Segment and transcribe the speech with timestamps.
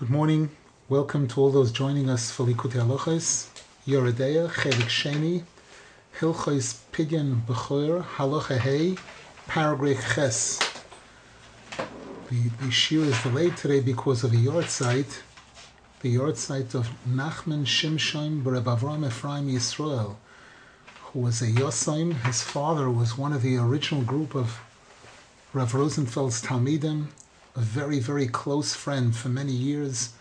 [0.00, 0.48] Good morning.
[0.88, 3.48] Welcome to all those joining us for Likutei Halachos,
[3.86, 5.42] Yoreh Deah, Chelik Sheni,
[6.18, 8.96] Hilchos Pidyon Bechor, Halacha Hey,
[9.46, 10.58] Paragraph Ches.
[12.30, 15.20] The, the shiur is delayed today because of a yahrzeit,
[16.00, 20.16] the yahrzeit of Nachman Shimshon Bereb Avram Ephraim Yisrael,
[21.12, 22.14] who was a Yosaim.
[22.24, 24.60] His father was one of the original group of
[25.52, 27.08] Rav Rosenfeld's Talmidim,
[27.56, 30.12] a very, very close friend for many years.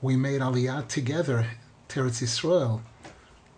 [0.00, 1.46] We made Aliyah together,
[1.88, 2.80] Teretz Yisrael,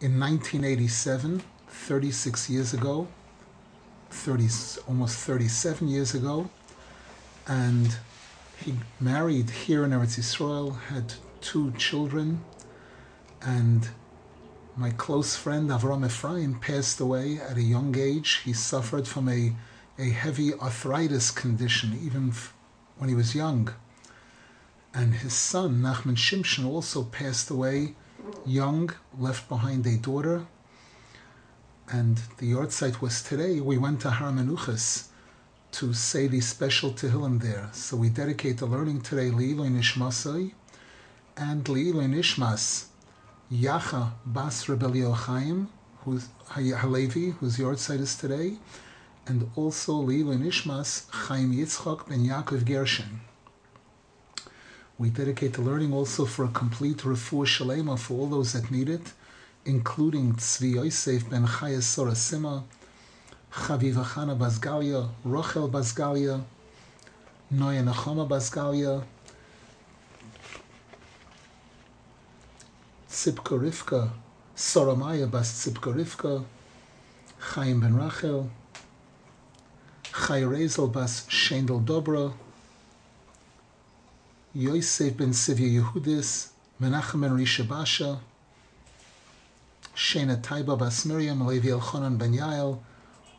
[0.01, 3.07] in 1987, 36 years ago,
[4.11, 4.49] 30,
[4.89, 6.51] almost 37 years ago.
[7.47, 7.97] And
[8.65, 12.43] he married here in Eretz Yisrael, had two children,
[13.43, 13.89] and
[14.77, 18.41] my close friend Avram Ephraim passed away at a young age.
[18.45, 19.53] He suffered from a,
[19.99, 22.33] a heavy arthritis condition, even
[23.01, 23.73] when he was young.
[24.93, 27.95] And his son, Nachman Shimshon, also passed away
[28.45, 30.47] young, left behind a daughter.
[31.91, 33.59] And the yahrzeit was today.
[33.61, 35.07] We went to Har Menuchas
[35.73, 37.71] to say the special Tehillim there.
[37.73, 40.53] So we dedicate the learning today Leiloi Nishmasai
[41.39, 42.87] and Leiloi Nishmas
[43.51, 45.69] Yacha Bas Rebelio Chaim,
[46.05, 48.59] who's Halevi, whose yahrzeit is today,
[49.27, 53.21] and also Leiloi Nishmas Chaim Yitzchak ben Yaakov Gershon.
[54.99, 58.89] We dedicate the learning also for a complete refuah shalema for all those that need
[58.89, 59.13] it,
[59.65, 62.65] including Tzvi Yosef ben Chaya Sora Sima,
[63.53, 66.43] Chaviva Chana Basgalia, Rochel Basgalia,
[67.53, 69.03] Noya Nachoma Basgalia,
[73.09, 74.11] Tzipka Rivka,
[74.57, 76.45] Soramaya Bas Tzipka Rivka,
[77.39, 78.51] Chaim ben Rachel,
[80.27, 82.35] Chai Rezel Bas Shendel Dobro,
[84.55, 86.51] Yosef ben Sivya Yehudis,
[86.81, 88.21] Menachem ben Risha Basha,
[89.97, 92.79] Shena Taiba Bas Miriam, Levi Elchonan ben Yael,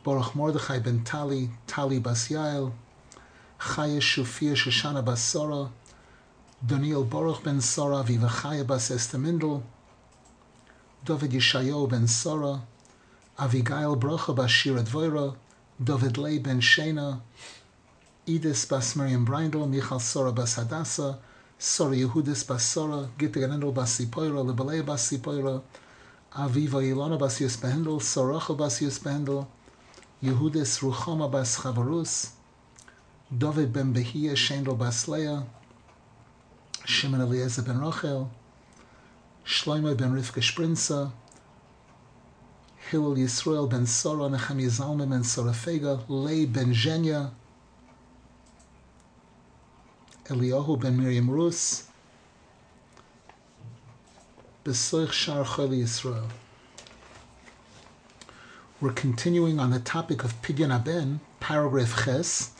[0.03, 2.71] Baruch Mordechai ben Tali, Tali Bas Yael,
[3.59, 5.69] Chaya Shufia Shoshana Bas Sora,
[6.65, 9.61] Daniel Baruch ben Sora, Viva Chaya Bas Esther Mindel,
[11.05, 12.63] David Yeshayo ben Sora,
[13.37, 15.35] Avigail Brocha Bas Shira Dvoira,
[15.83, 17.21] David Lei ben Shena,
[18.27, 21.17] Edis Bas Miriam Brindel, Michal Sora Bas Hadassah,
[21.57, 25.61] Sora Yehudis Bas Sora, Gitta Ganendel Bas Sipoira, Libalei Bas Sipoira,
[26.35, 29.47] Aviva Ilona Bas Yus Behendel, Sorachel Bas Yus Behendel,
[30.23, 32.29] Yehudis Ruchoma Bas Chavarus,
[33.35, 35.47] David ben Behia Shendel Bas Leah,
[36.85, 38.29] Shimon Eliezer ben Rachel,
[39.45, 41.11] Shlomo ben Rivka Sprinza,
[42.91, 47.31] Hillel Yisrael ben Sora, Zalman ben Sorafega, Lei ben Zhenya,
[50.25, 51.87] Eliyahu ben Miriam Rus,
[54.65, 56.27] Besoich Shar Chol Yisrael.
[58.81, 62.51] We're continuing on the topic of Pidyon Aben, paragraph Ches,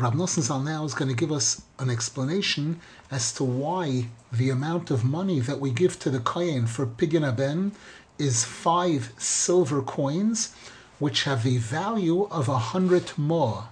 [0.00, 2.78] Rab Nosson Zal now is going to give us an explanation
[3.10, 7.26] as to why the amount of money that we give to the kohen for Pidyon
[7.26, 7.72] Aben
[8.16, 10.54] is five silver coins,
[11.00, 13.70] which have the value of a hundred more.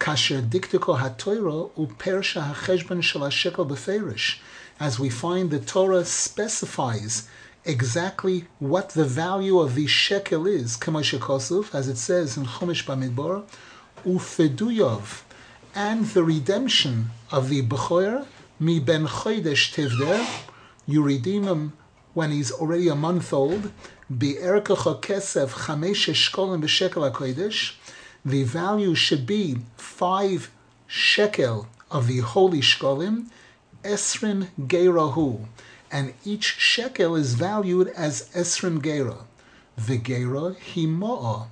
[0.00, 4.40] Kasher diktiko hatoiro upersha hacheshben shel hashekel beferish.
[4.80, 7.28] As we find the Torah specifies
[7.64, 13.44] exactly what the value of the shekel is, Kosov, as it says in Chumash Bamidbar,
[14.04, 15.22] ufeduyov,
[15.74, 18.26] and the redemption of the Bechoyer,
[18.58, 20.26] mi ben chodesh tivder,
[20.86, 21.72] you redeem him
[22.14, 23.70] when he's already a month old,
[24.12, 27.74] bi'erkacha kesef chamesh shkolim b'shekel hakodesh,
[28.24, 30.50] the value should be five
[30.86, 33.26] shekel of the holy shkolim,
[33.84, 35.46] esrin geirahu,
[35.90, 39.18] and each shekel is valued as esrim gera.
[39.76, 41.46] The gera himoa,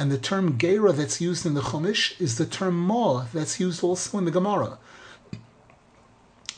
[0.00, 3.84] and the term gera that's used in the Chumash is the term ma that's used
[3.84, 4.78] also in the Gemara.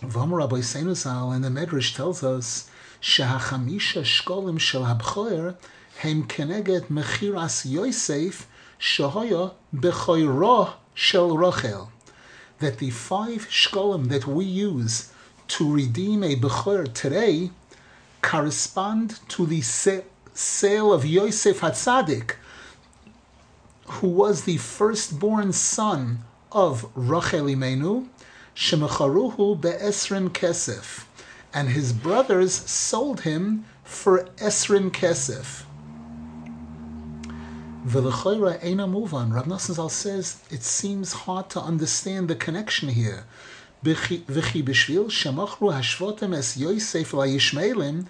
[0.01, 2.71] Vamar Rabbi Seinusal and the Medrash tells us
[3.03, 5.57] shehachamisha shkolim shel habchoyer
[5.99, 8.47] hem keneget mechiras Yosef
[8.79, 11.91] shahoya bechoyroh shel Rachel.
[12.61, 15.13] That the five shkolim that we use
[15.49, 17.51] to redeem a Bechor today
[18.23, 22.37] correspond to the sale of Yosef Hatzadik,
[24.01, 28.09] who was the firstborn son of Rachel Imenu,
[28.57, 31.05] Shemecharuhu be'esrim kesef,
[31.53, 35.65] and his brothers sold him for esrim kesef.
[37.87, 39.35] Eina muvan.
[39.35, 43.25] Rav Nosson Zal says it seems hard to understand the connection here.
[43.85, 48.07] V'chi b'shvil shemachru hashvotem es Yosef Yisrael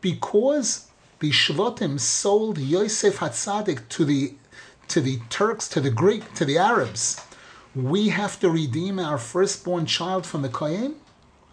[0.00, 0.91] Because
[1.22, 4.34] the Shvotim sold Yosef Hatzadik to the
[4.88, 7.20] to the Turks, to the Greek, to the Arabs,
[7.76, 10.96] we have to redeem our firstborn child from the Kohen?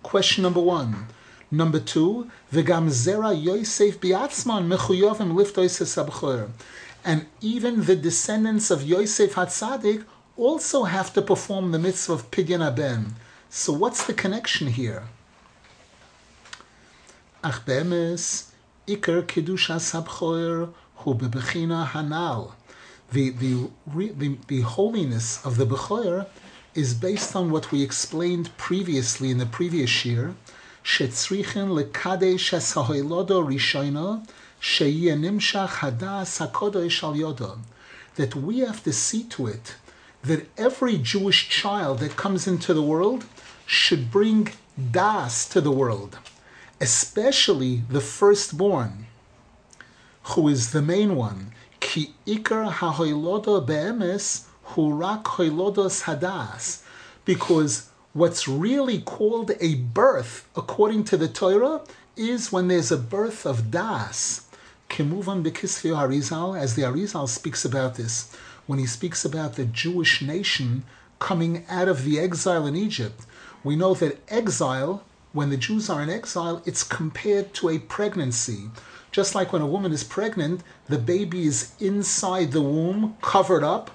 [0.02, 1.06] Question number one.
[1.52, 6.50] Number two, v'gam zera Yosef biatzman mechuyovim liftois
[7.06, 10.04] And even the descendants of Yosef Hatzadik
[10.36, 13.14] also have to perform the mitzvah of Pidyon Aben.
[13.52, 15.04] So what's the connection here?
[17.44, 17.64] Ach
[18.96, 22.54] ikar kidushas habchoyer hu bebechina hanal.
[23.12, 26.28] The, the, the, the holiness of the Bechoyer
[26.76, 30.36] is based on what we explained previously in the previous year,
[30.84, 31.70] shetzrichen
[33.48, 34.26] rishoino.
[38.16, 39.76] That we have to see to it
[40.24, 43.26] that every Jewish child that comes into the world
[43.66, 44.50] should bring
[44.92, 46.20] das to the world,
[46.82, 49.08] especially the firstborn,
[50.24, 51.52] who is the main one.
[51.80, 56.84] Ki ikar hahoilodo be'emes hurak hoilodos hadas.
[57.26, 61.82] Because what's really called a birth, according to the Torah,
[62.16, 64.42] is when there's a birth of das.
[64.90, 68.36] Kimuvan bekisvio Arizal, as the Arizal speaks about this,
[68.66, 70.84] when he speaks about the Jewish nation
[71.20, 73.22] coming out of the exile in Egypt,
[73.64, 78.70] we know that exile, when the Jews are in exile, it's compared to a pregnancy.
[79.12, 83.92] Just like when a woman is pregnant, the baby is inside the womb, covered up,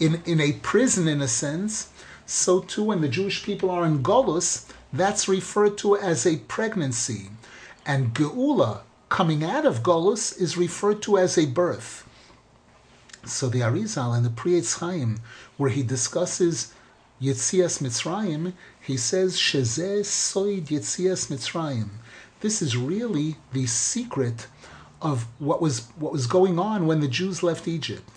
[0.00, 1.90] in, in a prison in a sense.
[2.26, 7.30] So too, when the Jewish people are in Golus, that's referred to as a pregnancy.
[7.86, 12.06] And Geula, coming out of Golus, is referred to as a birth.
[13.24, 15.20] So the Arizal and the Pri Etz Chaim,
[15.56, 16.72] where he discusses
[17.20, 21.88] Yitzias Mitzrayim, he says, Shezeh Soid Yitzias Mitzrayim.
[22.40, 24.46] This is really the secret
[25.02, 28.08] of what was what was going on when the Jews left Egypt.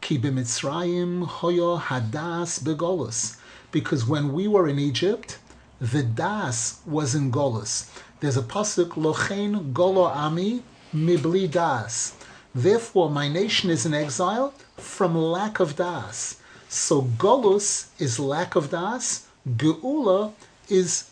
[0.00, 3.36] Ki hoyo hadas begolus.
[3.70, 5.38] Because when we were in Egypt,
[5.80, 7.90] the das was in Golus.
[8.20, 10.62] There's a pasuk lochein golo ami
[10.94, 12.14] mibli das.
[12.54, 16.39] Therefore, my nation is in exile from lack of das.
[16.72, 19.26] So Golus is lack of das.
[19.44, 20.32] Geula
[20.68, 21.10] is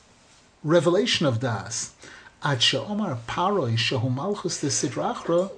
[0.63, 1.95] revelation of das.
[2.45, 5.51] Ad she'omar paroi shehu malchus de sidrachra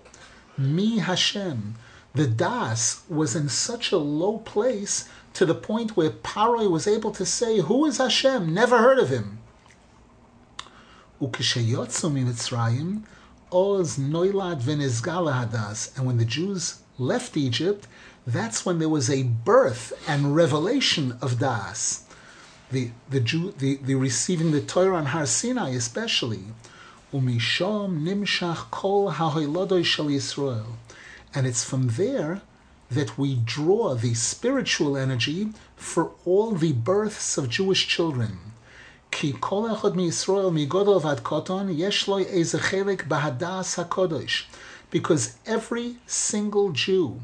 [0.56, 1.74] mi Hashem.
[2.14, 7.10] The das was in such a low place to the point where Paroi was able
[7.12, 9.38] to say, "Who is Hashem?" Never heard of him.
[11.20, 13.02] Ukishayotzu Mitzrayim,
[13.52, 15.94] oz noilad v'nizgala hadas.
[15.94, 17.86] And when the Jews left Egypt,
[18.26, 22.04] that's when there was a birth and revelation of das.
[22.70, 26.44] The the Jew the, the receiving the Torah on Har Sinai especially.
[27.12, 30.66] Umishom nimshach kol ha'hoilodoi shel Yisrael.
[31.34, 32.42] And it's from there
[32.90, 38.38] that we draw the spiritual energy for all the births of Jewish children.
[39.10, 44.44] Ki kol echad mi Yisrael mi godol vad koton yesh chelik bahadas hakodesh.
[44.90, 47.20] Because every single Jew,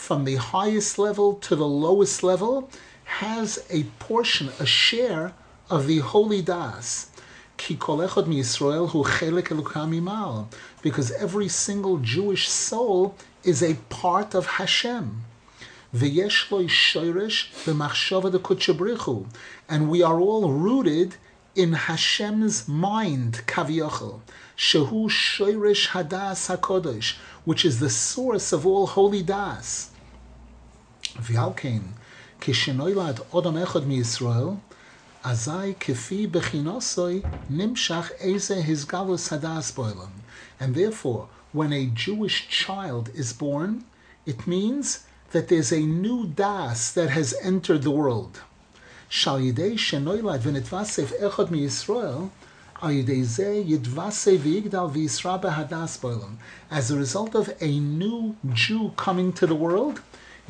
[0.00, 2.70] from the highest level to the lowest level,
[3.04, 5.34] has a portion, a share
[5.68, 7.10] of the holy das.
[10.82, 13.14] Because every single Jewish soul
[13.44, 15.24] is a part of Hashem.
[15.92, 16.02] And
[19.90, 21.16] we are all rooted
[21.54, 24.20] in Hashem's mind, kaviyachol.
[24.56, 29.89] Shehu shoyresh hadas hakodesh, which is the source of all holy das.
[31.18, 31.94] V'alkein,
[32.40, 34.60] kishenoilad odom echad mi Yisrael,
[35.24, 39.76] Azai kefi bechinosoi nimshach eze hizgalus hadas.
[40.60, 43.84] And therefore, when a Jewish child is born,
[44.24, 48.40] it means that there's a new das that has entered the world.
[49.08, 52.30] Shal yidei shenoilad v'nitvasef echad mi Yisrael,
[56.70, 60.00] as a result of a new Jew coming to the world,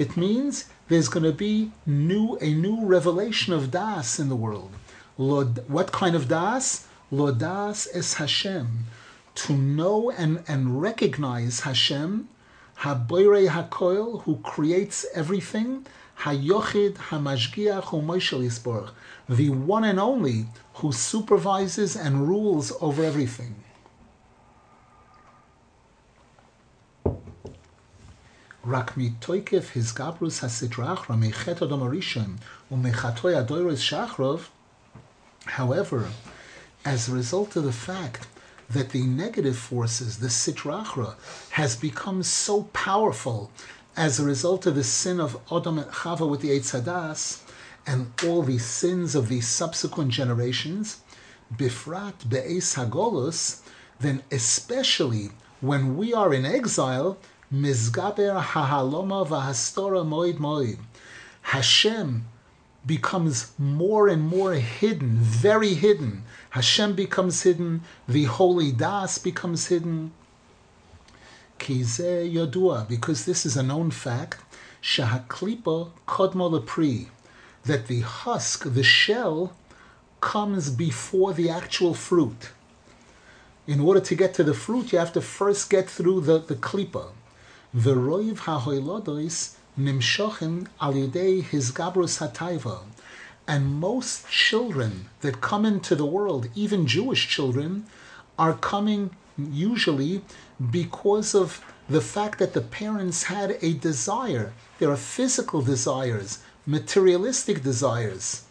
[0.01, 4.73] it means there's going to be new a new revelation of das in the world.
[5.19, 6.87] Lord, what kind of das?
[7.13, 8.87] Lodas es Hashem.
[9.35, 12.31] To know and, and recognize Hashem,
[12.79, 15.87] Haboire Hakoil, who creates everything,
[16.21, 18.91] Hayochid Hamashgiach Umoishel
[19.29, 23.55] the one and only who supervises and rules over everything.
[28.68, 32.36] רק מתוקף הסגברוס הסדרה אחרא מחטא אדם הראשון
[32.72, 34.48] ומחטאי הדוירס שחרוב,
[35.48, 36.04] however,
[36.86, 38.28] as a result of the fact
[38.70, 41.16] that the negative forces, the sitrachra,
[41.52, 43.52] has become so powerful
[43.96, 47.42] as a result of the sin of Adam and Chava with the Eitzadas
[47.88, 51.02] and all the sins of the subsequent generations,
[51.56, 53.62] bifrat be'es hagolus,
[54.00, 55.30] then especially
[55.62, 57.18] when we are in exile,
[57.53, 60.79] mizgaber hahaloma v'hastora moed moed,
[61.43, 62.27] Hashem
[62.87, 66.23] becomes more and more hidden, very hidden.
[66.51, 70.13] Hashem becomes hidden, the holy Das becomes hidden.
[71.59, 74.39] Kize yodua, because this is a known fact,
[74.83, 77.09] shahaklipa kodmo lepri,
[77.65, 79.53] that the husk, the shell,
[80.21, 82.51] comes before the actual fruit.
[83.67, 86.55] In order to get to the fruit, you have to first get through the, the
[86.55, 87.09] klipa.
[87.75, 92.81] V'roiv ha'hoilodois nimshochim al yidei hizgabrus hataiva.
[93.47, 97.87] And most children that come into the world, even Jewish children,
[98.37, 100.23] are coming usually
[100.71, 104.53] because of the fact that the parents had a desire.
[104.81, 108.47] There are physical desires, materialistic desires.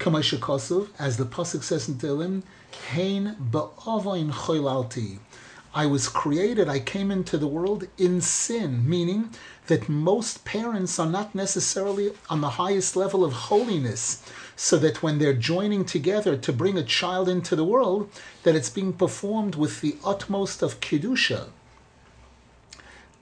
[0.00, 2.42] Kamashakosov, as the Pasuk says in Tehillim,
[2.90, 5.18] Hein ba'avoin choilalti.
[5.76, 9.28] I was created, I came into the world in sin, meaning
[9.66, 14.22] that most parents are not necessarily on the highest level of holiness,
[14.56, 18.08] so that when they're joining together to bring a child into the world,
[18.42, 21.50] that it's being performed with the utmost of kedusha.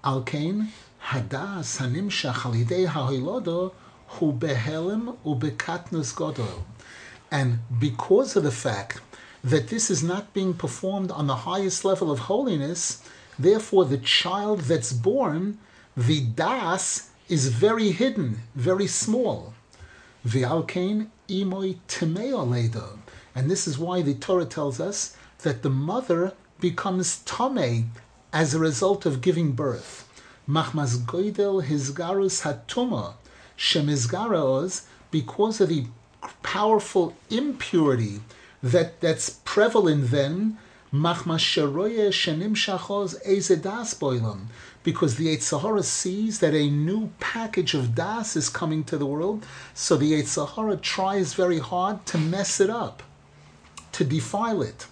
[0.05, 0.69] Alkein
[1.09, 3.73] hadas hanimshach alidei hahilodo
[4.07, 6.63] hu behelim ubekatnus godol.
[7.33, 9.01] And because of the fact
[9.45, 13.07] that this is not being performed on the highest level of holiness,
[13.39, 15.59] therefore the child that's born,
[15.95, 19.53] the das, is very hidden, very small.
[20.27, 22.99] V'alkein imoy timeo
[23.35, 27.93] And this is why the Torah tells us that the mother becomes tame
[28.33, 30.09] as a result of giving birth.
[30.49, 33.15] Machmas goidel hizgarus hatuma
[33.59, 35.87] shemizgaraos because of the
[36.43, 38.21] powerful impurity
[38.65, 40.57] that, that's prevalent then,
[40.91, 41.25] because
[45.17, 49.45] the Yetzer Hara sees that a new package of das is coming to the world,
[49.75, 53.03] so the Yetzer Hara tries very hard to mess it up,
[53.93, 54.87] to defile it.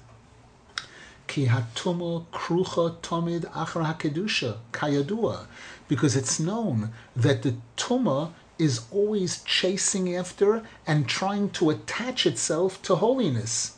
[5.88, 12.80] Because it's known that the tuma is always chasing after and trying to attach itself
[12.82, 13.76] to holiness,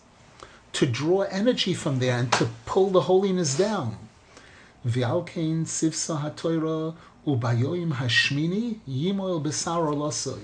[0.72, 3.96] to draw energy from there and to pull the holiness down.
[4.86, 6.94] V'alkein sivsa hatoira
[7.26, 10.38] ubayoim hashmini yimoil besar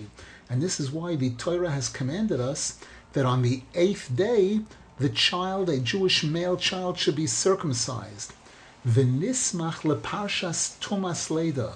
[0.49, 2.79] And this is why the Torah has commanded us
[3.13, 4.61] that on the eighth day,
[4.99, 8.33] the child, a Jewish male child, should be circumcised.
[8.87, 11.75] V'nismach leparshas tumas leda.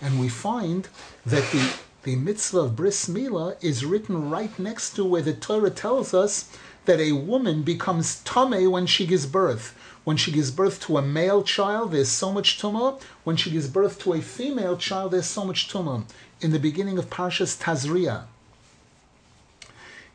[0.00, 0.88] And we find
[1.24, 1.72] that the
[2.06, 6.48] the mitzvah of bris milah is written right next to where the Torah tells us
[6.84, 9.76] that a woman becomes tame when she gives birth.
[10.04, 13.02] When she gives birth to a male child, there's so much tumah.
[13.24, 16.04] When she gives birth to a female child, there's so much tumah.
[16.40, 18.26] In the beginning of Parshas Tazria,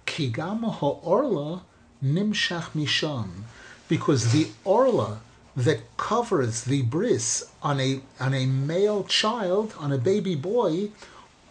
[0.08, 1.64] Kigam ha'orla
[2.02, 3.44] nimshach misham,
[3.90, 5.20] because the orla
[5.58, 10.90] that covers the bris on a on a male child, on a baby boy,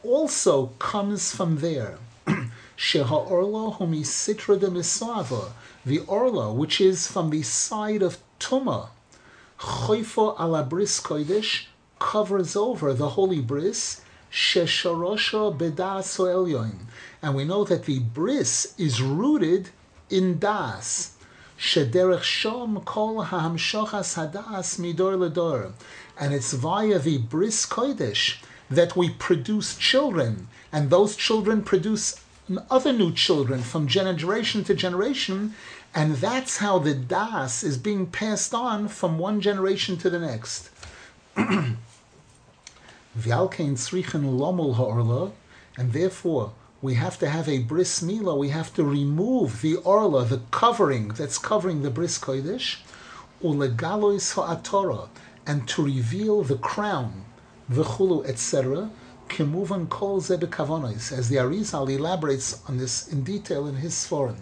[0.03, 1.99] also comes from there.
[2.77, 5.51] Sheha orla humi sitra de misava,
[5.85, 8.89] the orla which is from the side of Tuma,
[9.59, 11.67] choifo ala bris kodesh,
[11.99, 14.01] covers over the holy bris,
[14.33, 16.87] shesharosha bedas elyon,
[17.21, 19.69] and we know that the bris is rooted
[20.09, 21.17] in das.
[21.59, 25.73] Shederech shom kol hahamshochas hadas midor ledor,
[26.19, 28.39] and it's via the bris kodesh
[28.71, 32.21] that we produce children, and those children produce
[32.71, 35.55] other new children from generation to generation,
[35.95, 40.71] and that's how the das is being passed on from one generation to the next.
[41.37, 41.77] and
[45.93, 48.39] therefore we have to have a bris milah.
[48.39, 52.79] We have to remove the orla, the covering that's covering the bris kodesh,
[53.43, 55.09] ulegalois ha'atorah,
[55.47, 57.25] and to reveal the crown
[57.71, 58.91] v'chulu, etc.
[59.29, 64.37] Kimuvan kol ze bekavonis, as the Arizal elaborates on this in detail in his Sforim.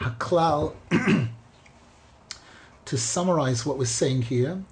[0.00, 0.74] Haklal
[2.84, 4.62] to summarize what we're saying here,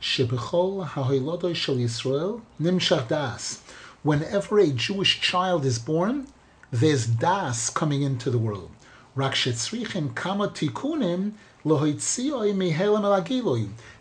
[0.00, 3.60] Shebechol ha'hoilodoi shel Yisrael nimshach das.
[4.02, 6.26] Whenever a Jewish child is born,
[6.72, 8.70] there's das coming into the world.
[9.14, 11.32] Rak shetzrichim kama tikunim.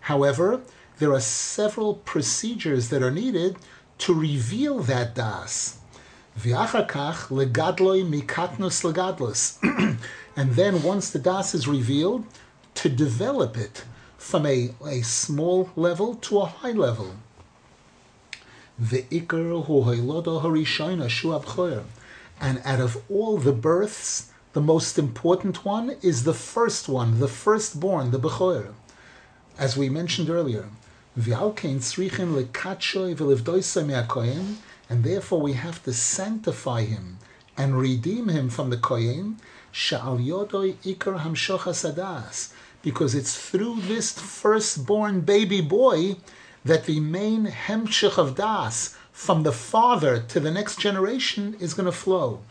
[0.01, 0.61] However,
[0.99, 3.57] there are several procedures that are needed
[3.99, 5.77] to reveal that das.
[10.35, 12.23] And then once the das is revealed,
[12.75, 13.83] to develop it
[14.17, 17.15] from a, a small level to a high level.
[22.39, 27.29] And out of all the births, the most important one is the first one, the
[27.29, 28.73] firstborn, the Bechoyer.
[29.57, 30.67] As we mentioned earlier,
[31.15, 31.23] and
[35.05, 37.19] therefore we have to sanctify him
[37.55, 39.37] and redeem him from the Kohen,
[42.81, 46.17] because it's through this firstborn baby boy
[46.65, 51.85] that the main hemshich of das from the father to the next generation is going
[51.85, 52.41] to flow.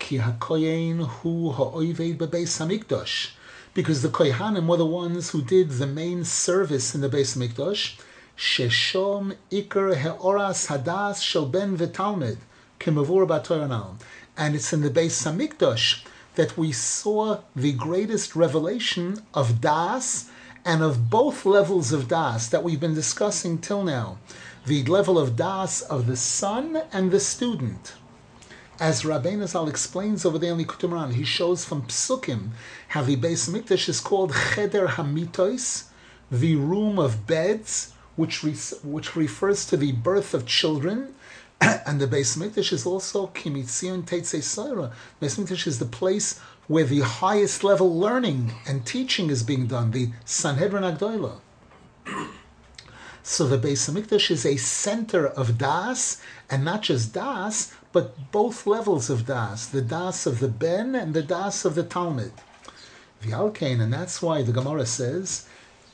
[0.00, 3.32] Ki hakoyen hu ha'oived bebeis hamikdash,
[3.74, 8.00] because the kohanim were the ones who did the main service in the Beis Hamikdash.
[8.36, 12.38] Sheshom ikar heoras hadas shel ben v'talmid
[12.80, 14.00] kimavur batoyanal,
[14.36, 16.02] and it's in the Beis Hamikdash
[16.34, 20.30] that we saw the greatest revelation of Das
[20.64, 24.18] and of both levels of Das that we've been discussing till now.
[24.66, 27.92] The level of Das of the son and the student.
[28.80, 32.52] As Rabbeinu Zal explains over there in Likutei Moharan, he shows from Psukim
[32.88, 35.84] how the Beis Mikdash is called Cheder Hamitos,
[36.30, 41.14] the room of beds, which, re- which refers to the birth of children,
[41.60, 44.92] and the Beis Mikdash is also Kimitzion Teitzei Saira.
[45.20, 49.90] Beis Mikdash is the place where the highest level learning and teaching is being done,
[49.90, 51.40] the Sanhedrin Agdoila.
[53.22, 58.66] So the Beis Hamikdash is a center of Das, and not just Das, but both
[58.66, 62.32] levels of Das, the Das of the Ben and the Das of the Talmud.
[63.22, 65.46] V'alkein, and that's why the Gemara says,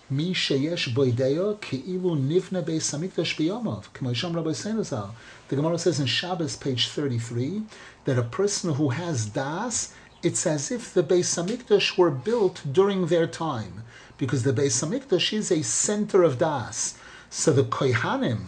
[0.09, 3.87] Mi sheyesh boideyo ke'ilu nivna beis hamikdash biyomov.
[4.01, 5.13] Rabbi.
[5.49, 7.63] The Gemara says in Shabbos, page 33,
[8.05, 13.07] that a person who has das, it's as if the Beis Hamikdash were built during
[13.07, 13.83] their time,
[14.17, 16.97] because the Beis Hamikdash is a center of das.
[17.31, 18.47] So the Kohanim,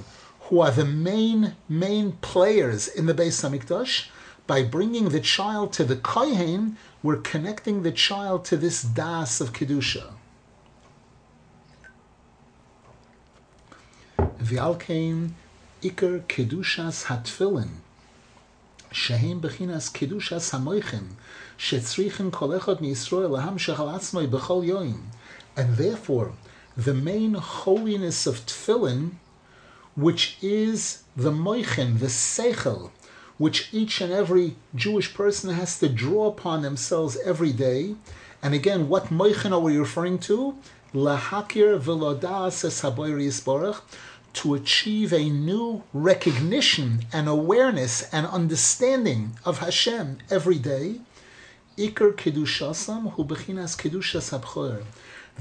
[0.48, 4.08] who are the main, main players in the Beis Hamikdash,
[4.46, 9.52] by bringing the child to the Kohen, we're connecting the child to this das of
[9.52, 10.12] Kedusha.
[14.18, 15.32] V'alkein
[15.82, 17.68] Iker kedushas hatfilin,
[18.90, 21.10] shehem bechinas kedushas hamoichem,
[21.58, 25.02] shetzrichen kolechot miYisrael laham shechal b'chol yoim.
[25.56, 26.32] And therefore,
[26.76, 29.12] the main holiness of tefillin,
[29.98, 32.92] which is the moichem, the seichel,
[33.36, 37.96] which each and every Jewish person has to draw upon themselves every day.
[38.40, 40.54] And again, what moichem are we referring to?
[40.94, 43.80] Lahakir v'lodas es haboyri
[44.34, 51.00] to achieve a new recognition and awareness and understanding of Hashem every day.
[51.76, 54.84] Iker kedushasam hu bechinas kedushas.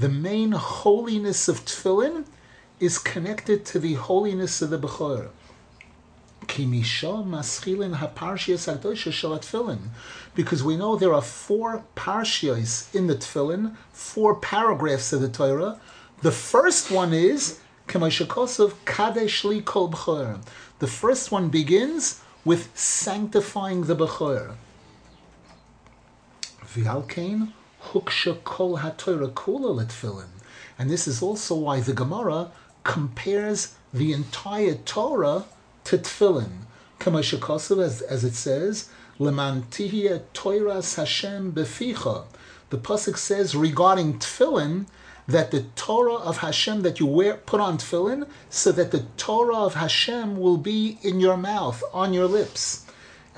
[0.00, 2.24] The main holiness of tefillin
[2.80, 5.30] is connected to the holiness of the bechor.
[10.34, 15.78] Because we know there are four parshios in the tefillin, four paragraphs of the Torah.
[16.22, 17.60] The first one is.
[17.86, 18.00] The
[20.86, 24.54] first one begins with sanctifying the B'chor.
[26.64, 30.24] V'alkein Huksha Kol HaTorah Kula.
[30.78, 32.50] And this is also why the Gemara
[32.88, 35.44] compares the entire Torah
[35.84, 36.64] to Tfilin.
[36.98, 38.88] Kamashakosov, as, as it says,
[40.96, 42.24] Hashem Beficha.
[42.70, 44.86] The Pasuk says regarding Tfilin
[45.26, 49.58] that the Torah of Hashem that you wear put on tefillin, so that the Torah
[49.58, 52.86] of Hashem will be in your mouth, on your lips.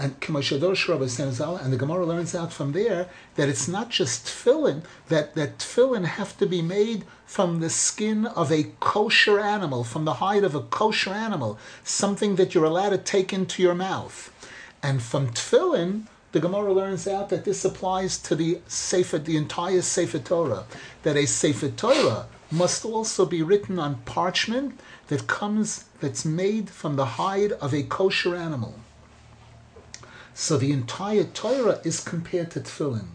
[0.03, 5.59] And and the Gemara learns out from there that it's not just tefillin, that, that
[5.59, 10.43] tefillin have to be made from the skin of a kosher animal, from the hide
[10.43, 14.33] of a kosher animal, something that you're allowed to take into your mouth.
[14.83, 19.83] And from tefillin, the Gemara learns out that this applies to the Sefer, the entire
[19.83, 20.65] Sefer Torah,
[21.03, 26.97] that a Sefer Torah must also be written on parchment that comes, that's made from
[26.97, 28.77] the hide of a kosher animal.
[30.42, 33.09] So the entire Torah is compared to Tefillin.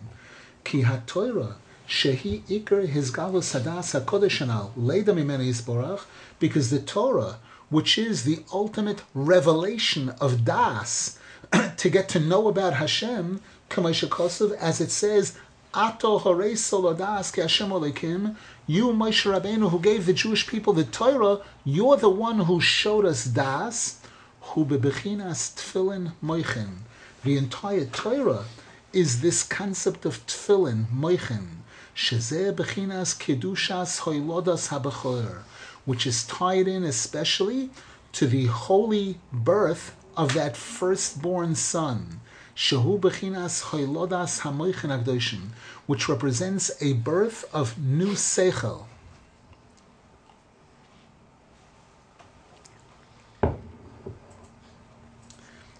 [0.63, 1.55] Ki ha-Torah
[1.89, 6.03] shehi ikar his galus hadas hakodesh anal leida mimena yisborach,
[6.37, 7.39] because the Torah,
[7.71, 11.17] which is the ultimate revelation of das,
[11.77, 13.41] to get to know about Hashem,
[13.75, 15.35] as it says,
[15.73, 18.35] Ato Horei Solodas Ki Hashem Olekim,
[18.67, 23.03] you, Moshe Rabbeinu, who gave the Jewish people the Torah, you're the one who showed
[23.03, 23.99] us das,
[24.41, 26.84] who bebechinas tefillin moichin.
[27.25, 28.45] The entire Torah
[28.93, 31.63] is this concept of tefillin, moichin,
[31.95, 35.39] shezeh bechinas kedushas hoilodas habachor,
[35.85, 37.71] which is tied in especially
[38.11, 42.21] to the holy birth of that firstborn son,
[42.55, 45.47] shehu bechinas hoilodas hamoichin akdoshim,
[45.87, 48.85] which represents a birth of new seichel.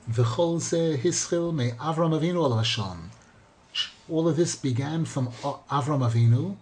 [0.10, 3.10] V'chol ze hischil me Avram Avinu al Hashon.
[4.08, 6.58] All of this began from Avram Avinu,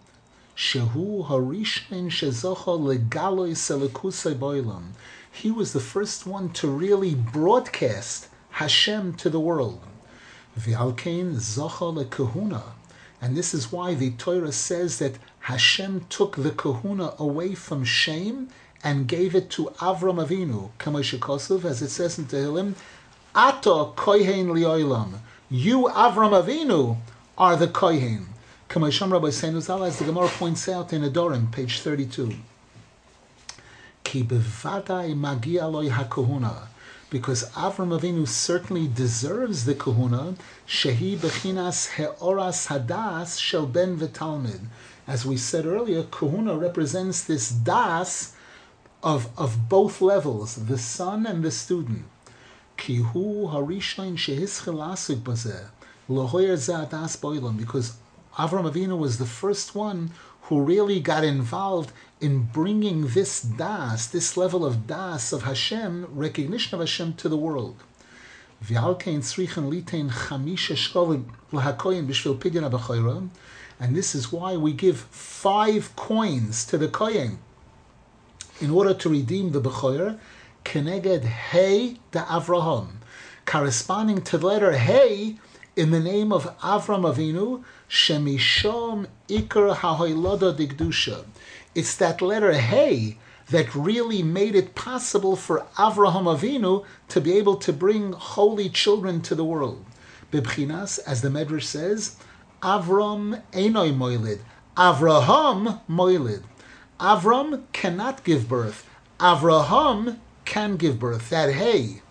[0.56, 2.10] shehu harishin.
[5.30, 9.80] He was the first one to really broadcast Hashem to the world.
[10.58, 12.62] V'alkein zocha lekahuna.
[13.20, 18.48] And this is why the Torah says that Hashem took the kahuna away from Shem
[18.82, 20.70] and gave it to Avram Avinu,
[21.64, 22.74] as it says in Tehillim,
[23.34, 25.18] Ato kohen lioilam.
[25.50, 26.98] You, Avram Avinu,
[27.36, 28.28] are the kohen.
[28.68, 32.34] Kamasham Rabbi Senuzal, as the Gemara points out in Nedarim, page 32.
[34.04, 36.68] Ki bevadai magia loy hakohuna
[37.14, 40.34] because Avram Avinu certainly deserves the kahuna,
[40.66, 44.58] shehi bechinas heoras hadas shel ben v'talmid.
[45.06, 48.34] As we said earlier, kahuna represents this das
[49.00, 52.04] of, of both levels, the son and the student.
[57.16, 57.96] Boilam, because
[58.36, 60.10] Avram Avinu was the first one
[60.42, 66.74] who really got involved in bringing this das, this level of das of Hashem, recognition
[66.74, 67.82] of Hashem to the world.
[73.80, 77.38] And this is why we give five coins to the kohen
[78.60, 80.18] in order to redeem the Bechoyer,
[80.64, 82.88] Keneged Hey de Avraham,
[83.44, 85.36] corresponding to the letter Hey
[85.76, 91.24] in the name of Avram Avinu, Shemishom Iker HaHoiloda Digdusha.
[91.74, 93.18] It's that letter Hey
[93.50, 99.20] that really made it possible for Avraham Avinu to be able to bring holy children
[99.20, 99.84] to the world.
[100.32, 102.16] Bibchinas, as the Medrash says,
[102.62, 104.40] Avram Enoi Moilid.
[104.76, 106.42] Avraham Moilid.
[106.98, 108.88] Avram cannot give birth.
[109.20, 111.30] Avraham can give birth.
[111.30, 112.02] That Hey.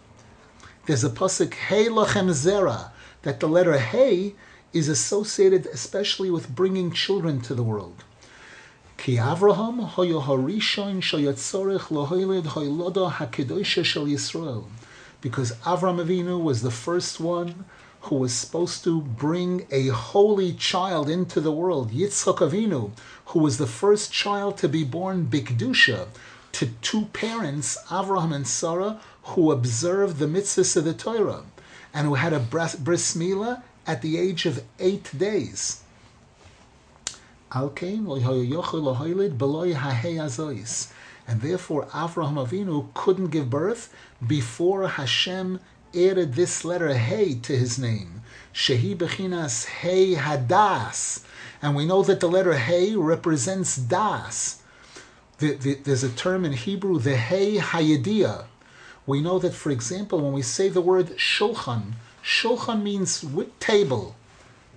[0.85, 2.91] There's a pasuk Hey Lachem Zera
[3.21, 4.35] that the letter Hey
[4.73, 8.03] is associated especially with bringing children to the world.
[8.97, 14.65] Ki Avraham hoyo harishon shayatzorech lohoilid hoiloda hakedosha shel Yisrael.
[15.21, 17.65] Because Avram Avinu was the first one
[18.01, 22.91] who was supposed to bring a holy child into the world, Yitzchak Avinu,
[23.27, 26.07] who was the first child to be born Bikdusha,
[26.53, 31.43] to two parents, Avraham and Sarah, who observed the mitzvahs of the Torah
[31.93, 32.75] and who had a bris,
[33.15, 35.81] milah at the age of eight days.
[37.51, 37.69] And
[41.41, 43.93] therefore, Avraham Avinu couldn't give birth
[44.25, 45.59] before Hashem
[45.95, 48.21] added this letter Hey to his name.
[48.53, 51.23] Shehi Bechinas Hey Hadas.
[51.61, 54.62] And we know that the letter Hey represents Das.
[55.43, 58.45] The, the, there's a term in Hebrew, the Hey Hayedia.
[59.05, 63.25] We know that, for example, when we say the word Shulchan, Shulchan means
[63.59, 64.15] table.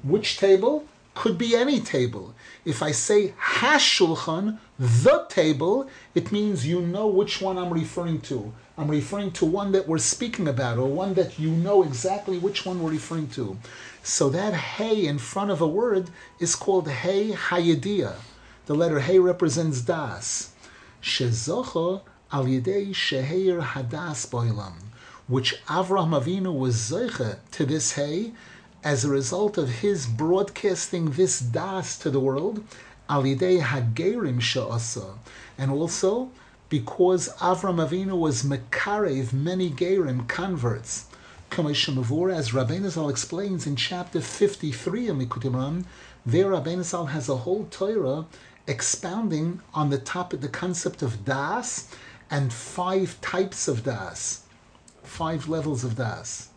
[0.02, 0.85] Which table?
[1.14, 2.35] Could be any table.
[2.64, 8.52] If I say Hashulchan, the table, it means you know which one I'm referring to.
[8.76, 12.66] I'm referring to one that we're speaking about, or one that you know exactly which
[12.66, 13.57] one we're referring to.
[14.02, 18.16] So that hey in front of a word is called hey hayedia.
[18.66, 20.50] The letter hey represents das.
[21.07, 22.01] Shezocho
[22.33, 24.73] al yidei sheheir hadas boilam
[25.29, 28.33] which Avraham Avinu was zeicha to this hay
[28.83, 32.62] as a result of his broadcasting this das to the world,
[33.09, 35.16] alidei hagerim sha'asa,
[35.57, 36.31] and also
[36.69, 41.07] because Avram Avinu was mekarev many gerim converts.
[41.51, 41.71] Kamei
[42.33, 45.85] as Rabbeinu Zal explains in chapter 53 of Likutei
[46.25, 48.27] there Rabbeinu Zal has a whole Torah
[48.66, 51.88] expounding on the topic, the concept of das,
[52.31, 54.42] and five types of das
[55.07, 56.48] five levels of das.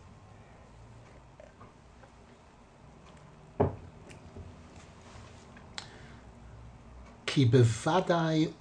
[7.26, 8.52] Ki bevadai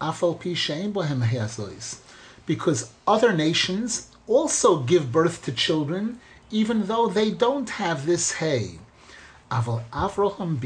[0.00, 1.98] afal pi shein bohem.
[2.46, 6.18] Because other nations also give birth to children
[6.50, 8.78] even though they don't have this hay.
[9.50, 10.58] Aval Avraham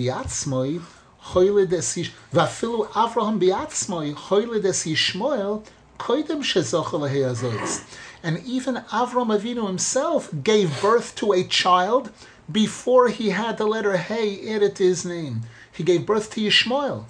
[1.66, 5.62] des vafilu Avraham biatzmoi hoyle des Yishmael
[5.98, 7.84] koidem shezochel azois.
[8.22, 12.10] And even Avram Avinu himself gave birth to a child
[12.50, 15.42] before he had the letter Hey added to his name.
[15.72, 17.04] He gave birth to Yishmael.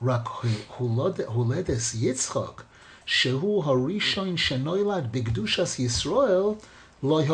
[0.00, 2.62] Rak huledes Yitzchak,
[3.06, 6.60] shehu harishon shenoilad bigdushas Yisrael,
[7.00, 7.30] However,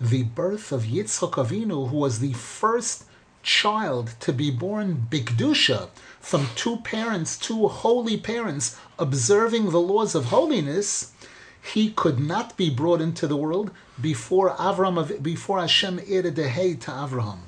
[0.00, 3.04] the birth of Yitzchak Avinu, who was the first
[3.42, 5.88] child to be born bigdusha
[6.20, 11.12] from two parents, two holy parents, observing the laws of holiness,
[11.60, 16.74] he could not be brought into the world before Avram, before Hashem added the hay
[16.74, 17.40] to Avraham.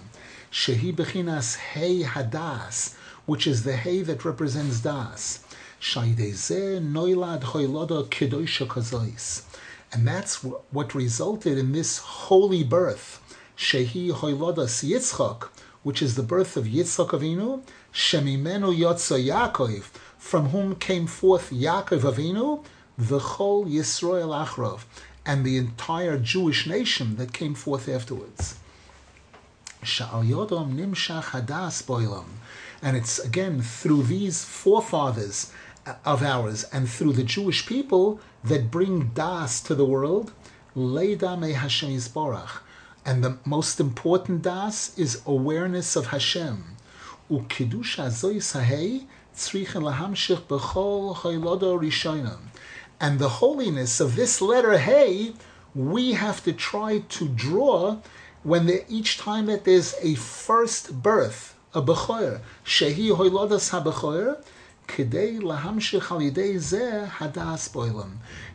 [0.50, 2.94] Shehi bechinas hay hadas,
[3.26, 5.44] which is the hay that represents das.
[5.80, 6.18] And
[10.06, 13.20] that's what resulted in this holy birth.
[13.56, 15.48] Shehi Hoilodas Yitzchak,
[15.82, 17.62] which is the birth of Yitzchak Avinu,
[17.92, 19.84] Shemimenu Yotza Yaakov,
[20.18, 22.64] from whom came forth Yaakov Avinu,
[22.96, 24.84] the whole Yisrael Achrov,
[25.24, 28.56] and the entire Jewish nation that came forth afterwards.
[29.82, 32.26] Sha'al Nimshach Hadas Boilam.
[32.82, 35.52] And it's again through these forefathers
[36.05, 40.33] of ours and through the Jewish people that bring das to the world,
[40.77, 42.61] leida me Hashem Yisborach.
[43.05, 46.77] And the most important das is awareness of Hashem.
[47.31, 49.07] Ukidusha.
[53.01, 55.33] And the holiness of this letter Hey,
[55.74, 57.98] we have to try to draw
[58.42, 63.70] when there, each time that there's a first birth, a bechor, shehi hoilodas
[64.88, 65.05] ha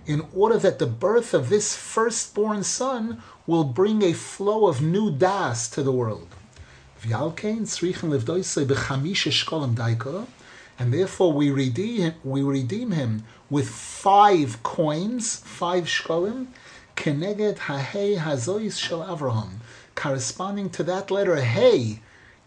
[0.05, 5.11] in order that the birth of this firstborn son will bring a flow of new
[5.11, 6.27] das to the world.
[10.79, 16.47] And therefore we redeem, we redeem him with five coins, five shkolim,
[16.95, 19.59] keneged hahei hazois shel Avraham,
[19.95, 22.01] corresponding to that letter hey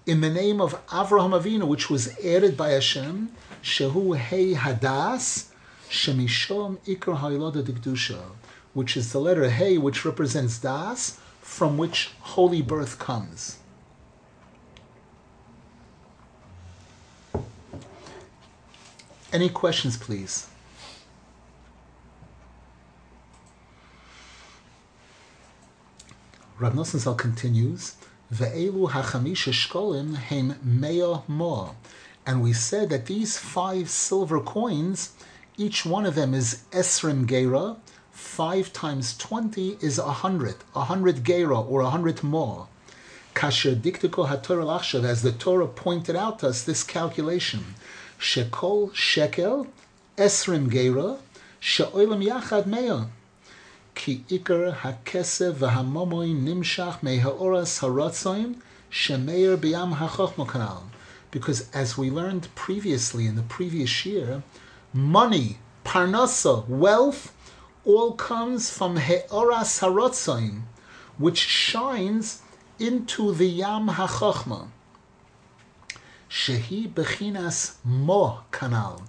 [0.06, 5.50] in the name of Avraham Avinu, which was added by Hashem, Shehu Hey Hadas
[5.90, 8.20] Shemishom Ikra Hailoda Dikdusha,
[8.72, 13.58] which is the letter Hey, which represents Das, from which holy birth comes.
[19.32, 20.46] Any questions, please?
[26.58, 27.96] Rav Nosson continues,
[28.32, 31.76] Ve'elu hachamisha shkolim hem mea mo.
[32.26, 35.12] And we said that these five silver coins,
[35.56, 37.76] each one of them is Esrim Gera,
[38.10, 42.66] five times 20 is a hundred, a hundred Gera or a hundred more.
[43.36, 47.76] Kasher diktiko haTorah lachshav, as the Torah pointed out to us, this calculation.
[48.18, 49.68] Shekol shekel,
[50.16, 51.18] Esrim Gera,
[51.60, 53.08] she'olam yachad meah.
[53.96, 57.80] Ki hakesev nimshach me'ha'oras
[58.90, 59.56] shemeir
[60.46, 60.82] kanal
[61.30, 64.42] because as we learned previously in the previous year,
[64.92, 67.32] money, parnasa, wealth,
[67.84, 70.62] all comes from he'oras harotzaim,
[71.18, 72.42] which shines
[72.78, 74.68] into the yam hachachma.
[76.28, 79.02] Shehi bechinas mo kanal.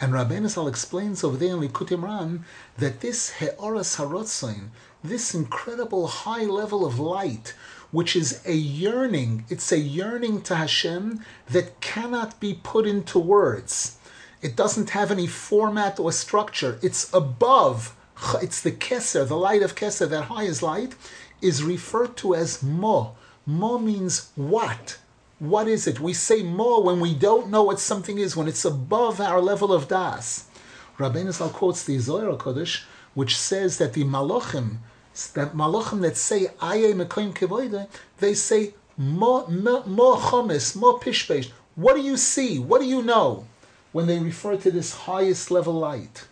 [0.00, 2.42] And Rabbeinu Zal explains over there in Likutei Moharan
[2.78, 4.70] that this he'oras harotzaim,
[5.02, 7.54] this incredible high level of light,
[7.90, 9.44] which is a yearning.
[9.48, 13.98] It's a yearning to Hashem that cannot be put into words.
[14.42, 16.78] It doesn't have any format or structure.
[16.82, 17.96] It's above.
[18.42, 20.94] It's the Keser, the light of Keser, that highest light,
[21.40, 23.14] is referred to as Mo.
[23.46, 24.98] Mo means what?
[25.44, 26.00] What is it?
[26.00, 29.74] We say more when we don't know what something is, when it's above our level
[29.74, 30.46] of Das.
[30.96, 34.78] Rabbeinu Zal quotes the Zohar Kodesh, which says that the Malachim,
[35.34, 37.88] that malachim that say aye mekoim kevoide,
[38.20, 41.50] they say more more chomis, more pishpesh.
[41.74, 42.58] What do you see?
[42.58, 43.44] What do you know?
[43.92, 46.26] When they refer to this highest level light.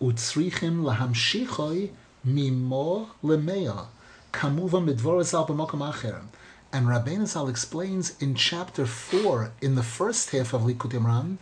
[0.00, 1.90] Utzrichim lahamshichoi
[2.24, 3.86] mimo lemeya
[4.32, 6.22] kamuva midvorazal b'mokom acher.
[6.74, 11.38] And Rabbeinu Zal explains in chapter 4, in the first half of Likutei Moharan,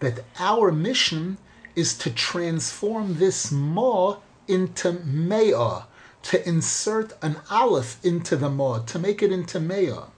[0.00, 1.38] that our mission
[1.76, 4.18] is to transform this more
[4.48, 5.84] into Me'ah,
[6.22, 10.08] to insert an aleph into the ma, to make it into meya.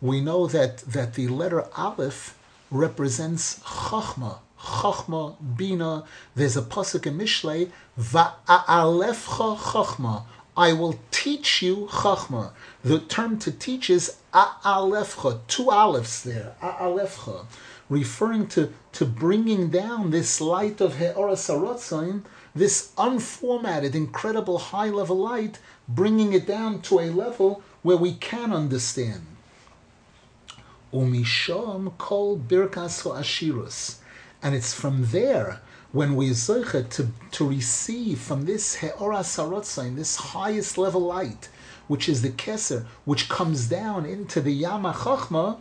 [0.00, 2.38] We know that, that the letter aleph
[2.70, 6.04] represents chachma, chachma, bina.
[6.36, 10.22] There's a pasuk in Mishlei, va'alefcha chachma.
[10.56, 12.52] I will teach you chachma.
[12.82, 17.44] The term to teach is a'alefcha, two alephs there, a'alefcha,
[17.90, 21.50] referring to, to bringing down this light of he'oras
[22.54, 28.50] this unformatted, incredible high level light, bringing it down to a level where we can
[28.50, 29.26] understand.
[30.92, 33.96] Umisham kol birkas ashirus.
[34.42, 35.60] And it's from there
[35.96, 41.48] when we zoche to, to receive from this he'ora sarotzain, this highest level light,
[41.88, 45.58] which is the keser, which comes down into the yama chachma,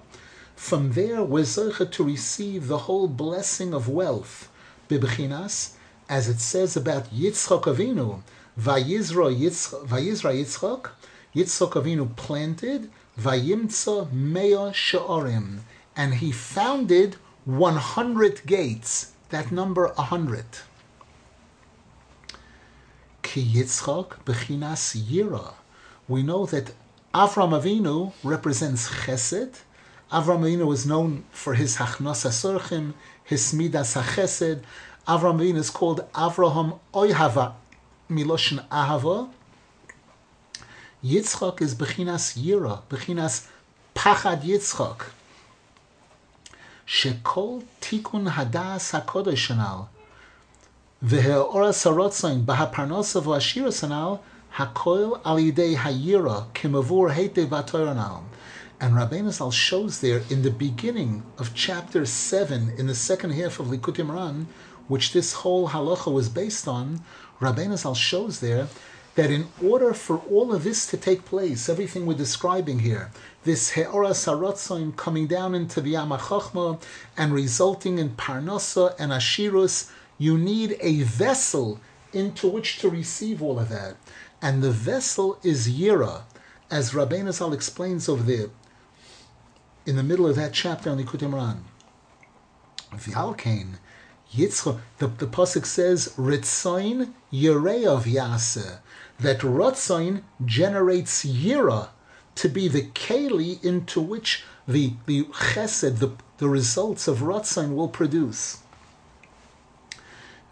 [0.54, 4.50] from there we're to receive the whole blessing of wealth.
[4.90, 5.76] Bibchinas,
[6.10, 8.22] as it says about Yitzchok Avinu,
[8.60, 10.90] Vayizra Yitzchok, Yitzchok,
[11.34, 15.60] Yitzchok Avinu planted, Vayimtza Mea Sha'orim,
[15.96, 20.46] and he founded 100 gates, that number 100.
[23.22, 25.54] Ki Yitzchok Bechinas Yira.
[26.08, 26.72] We know that
[27.14, 29.62] Avram Avinu represents Chesed.
[30.12, 34.62] Avram Avinu is known for his Hachnos Asorchim, his Midas HaChesed.
[35.08, 37.54] Avram Avinu is called Avraham Oyhava,
[38.10, 39.30] Miloshin Ahava.
[41.04, 43.48] Yitzchok is Bechinas Yira, Bechinas
[43.96, 45.06] Pachad Yitzchok.
[46.88, 49.90] Shekol Tikun Hadas HaKodesh Anal
[51.04, 58.24] Ve'e'or HaSarotzoin B'HaParnosa V'Ashiras Anal Hakoil Al Yidei Hayira Kimavur Heite V'Atoyr
[58.80, 63.60] and Rabbeinu Zal shows there in the beginning of chapter 7, in the second half
[63.60, 64.46] of Likutei Moharan,
[64.88, 67.02] which this whole halacha was based on,
[67.40, 68.68] Rabbeinu Zal shows there
[69.16, 73.12] that in order for all of this to take place, everything we're describing here,
[73.46, 76.82] this He'ora Sarotzoin coming down into the Yamachachma
[77.16, 81.80] and resulting in Parnasa and Ashirus, you need a vessel
[82.12, 83.96] into which to receive all of that.
[84.42, 86.24] And the vessel is Yira,
[86.72, 88.50] as Rabbeinu Zal explains over there
[89.86, 91.60] in the middle of that chapter on Likutei Moharan.
[92.92, 93.76] V'alkein,
[94.34, 98.80] Yitzchak, the, the Pasuk says, Ritzain Yereav Yaseh
[99.20, 101.90] that Rotzain generates Yira
[102.36, 107.88] to be the Keli into which the, the Chesed, the, the results of Rotzain will
[107.88, 108.60] produce.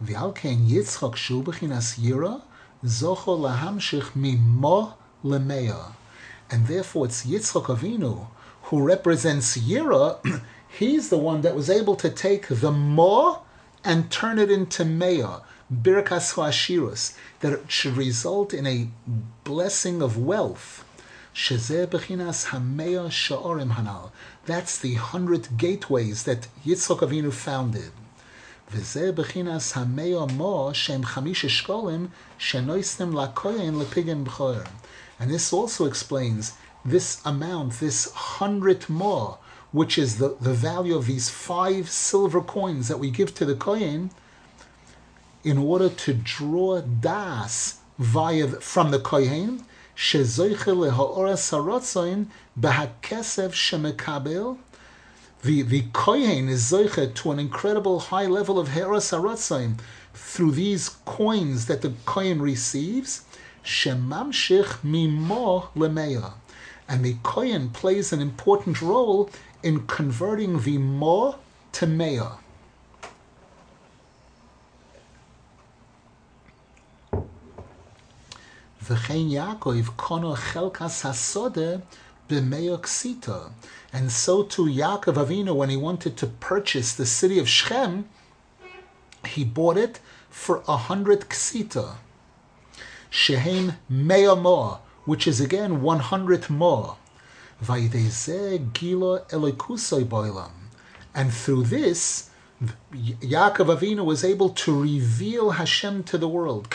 [0.03, 2.41] V'alkein Yitzchak shu b'chinas Yira
[2.83, 4.93] zocho lahamshich mimo
[5.23, 5.93] lemeya.
[6.49, 8.27] And therefore it's Yitzchak Avinu
[8.63, 10.41] who represents Yira.
[10.67, 13.43] He's the one that was able to take the mo
[13.83, 15.41] and turn it into meya
[15.71, 18.89] birkas ha'ashirus, that it should result in a
[19.43, 20.85] blessing of wealth.
[24.45, 27.91] That's the hundred gateways that Yitzchok Avinu founded.
[35.19, 36.53] And this also explains
[36.85, 39.37] this amount, this hundred more,
[39.71, 43.55] which is the, the value of these five silver coins that we give to the
[43.55, 44.11] kohen,
[45.43, 52.27] in order to draw das via from the kohen shezoiche lehaora sarotzain
[52.59, 54.57] behakesef shemekabel.
[55.43, 59.79] The the kohen is zoiche to an incredible high level of hera sarotzain
[60.13, 63.23] through these coins that the kohen receives.
[63.63, 66.33] Shemamshich mimo lemeya,
[66.87, 69.29] and the kohen plays an important role
[69.61, 71.39] in converting the mo
[71.73, 72.37] to meya.
[78.83, 81.81] V'chein Yaakov kono chelkas hasode
[82.27, 83.51] b'meyoksita.
[83.93, 88.09] And so too Yaakov Avinu, when he wanted to purchase the city of Shechem,
[89.25, 91.95] he bought it for a hundred ksita.
[93.09, 96.97] Shehem meya which is again one hundred more.
[97.63, 100.51] Vaydeze gila elikusoi boilam.
[101.15, 102.31] And through this,
[102.93, 106.67] Yaakov Avinu was able to reveal Hashem to the world,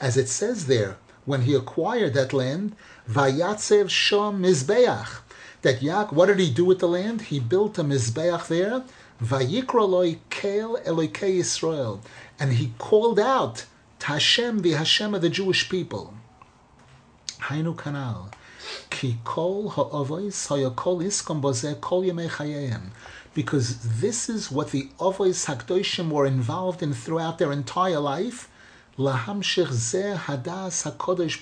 [0.00, 2.76] as it says there, when he acquired that land,
[3.08, 5.20] Vayatzev Shom Mizbeach.
[5.62, 7.22] That Yaakov, what did he do with the land?
[7.22, 8.84] He built a Mizbeach there,
[9.22, 12.00] Vayikroloi Kel Elokei Yisrael,
[12.38, 13.64] and he called out
[14.00, 16.14] to Hashem, the Hashem of the Jewish people.
[17.40, 18.32] Hainu Kanal.
[18.90, 22.28] Ki kol ha'avos hayakol iskom bozeh kol yemei
[23.36, 28.48] because this is what the Avos Hakdoshim were involved in throughout their entire life,
[28.98, 30.82] zeh hadas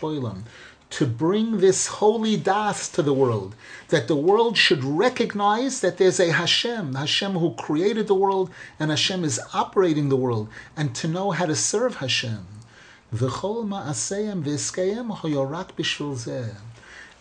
[0.00, 0.42] boilam,
[0.90, 3.54] to bring this holy das to the world,
[3.90, 8.90] that the world should recognize that there's a Hashem, Hashem who created the world, and
[8.90, 12.44] Hashem is operating the world, and to know how to serve Hashem.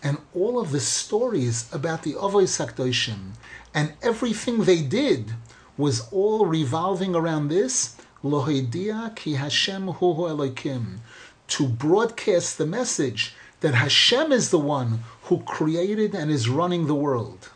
[0.06, 3.34] And all of the stories about the Avos Sakdoshim
[3.74, 5.34] and everything they did
[5.78, 11.00] was all revolving around this Lohidia ki Hashem hu
[11.48, 16.96] to broadcast the message that Hashem is the one who created and is running the
[16.96, 17.50] world.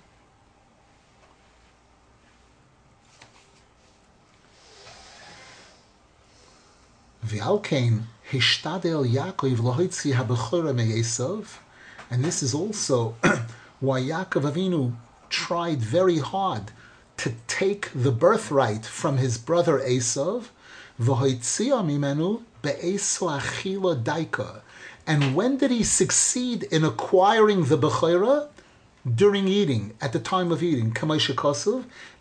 [7.25, 8.03] Yaakov
[10.13, 11.47] habechora
[12.09, 13.15] and this is also
[13.79, 14.95] why Yaakov Avinu
[15.29, 16.71] tried very hard
[17.17, 20.45] to take the birthright from his brother Esav,
[25.07, 28.47] and when did he succeed in acquiring the Bechorah?
[29.15, 30.91] During eating, at the time of eating,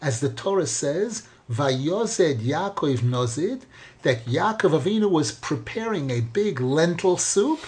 [0.00, 3.62] as the Torah says, Vayozed Yaakov Nozid,
[4.02, 7.60] that Yaakov Avinu was preparing a big lentil soup,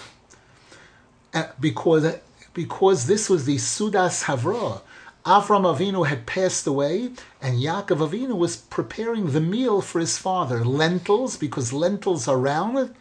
[1.33, 2.17] eh, because
[2.53, 4.81] because this was the Sudas Havra.
[5.25, 7.11] Avram Avinu had passed away,
[7.41, 12.95] and Yaakov Avinu was preparing the meal for his father, lentils, because lentils are round,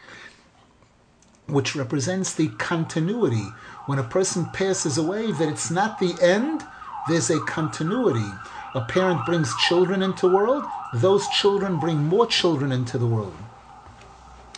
[1.46, 3.54] which represents the continuity.
[3.86, 6.64] When a person passes away, that it's not the end,
[7.06, 8.32] there's a continuity.
[8.74, 13.36] A parent brings children into the world, those children bring more children into the world.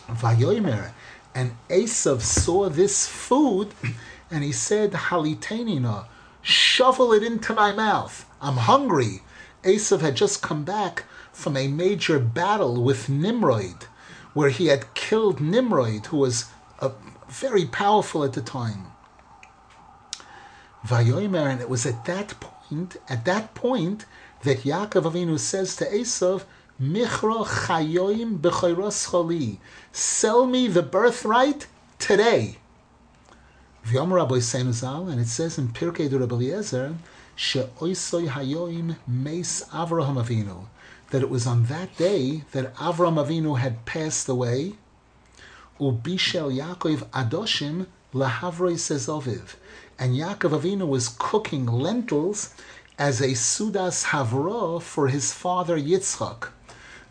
[0.09, 0.91] Vayomer,
[1.33, 3.69] and Esav saw this food
[4.29, 6.05] and he said, Halitenina,
[6.41, 8.25] shovel it into my mouth.
[8.41, 9.21] I'm hungry.
[9.63, 13.85] Esav had just come back from a major battle with Nimrod,
[14.33, 16.45] where he had killed Nimrod, who was
[16.79, 16.91] a,
[17.29, 18.87] very powerful at the time.
[20.85, 24.05] Vayomer, and it was at that point, at that point,
[24.43, 26.43] that Yaakov Avinu says to Esav,
[26.81, 29.59] Michra chayoim choli.
[29.91, 31.67] Sell me the birthright
[31.99, 32.57] today.
[33.85, 36.95] V'yomer Rabbi Zal, and it says in Pirkei du Rabbi Eliezer,
[37.37, 40.67] hayoim meis Avraham Avinu,
[41.09, 44.75] that it was on that day that Avraham Avinu had passed away,
[45.77, 49.55] ubishel Yaakov adoshim lahavroi sezoviv,
[49.99, 52.53] and Yaakov Avinu was cooking lentils
[52.97, 56.49] as a sudas havro for his father Yitzchak.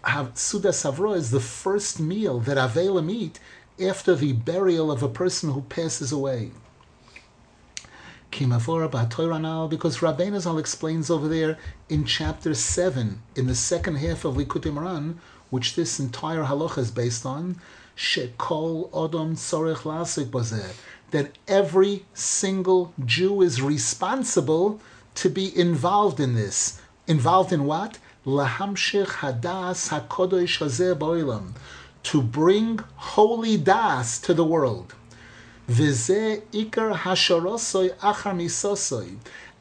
[0.05, 3.39] Sudas havro is the first meal that Avelim eat
[3.79, 6.53] after the burial of a person who passes away.
[8.31, 11.59] Kimavora Batoiranal, because Rabbeinu Zal explains over there
[11.89, 15.17] in chapter 7, in the second half of Likutei Moharan,
[15.51, 17.61] which this entire halacha is based on,
[17.97, 20.75] Shekol Odom Tzorech Lasik
[21.11, 24.81] that every single Jew is responsible
[25.17, 26.81] to be involved in this.
[27.07, 27.99] Involved in what?
[28.25, 31.53] lahamshich hadas hakodesh hazeh
[32.03, 34.95] to bring holy das to the world.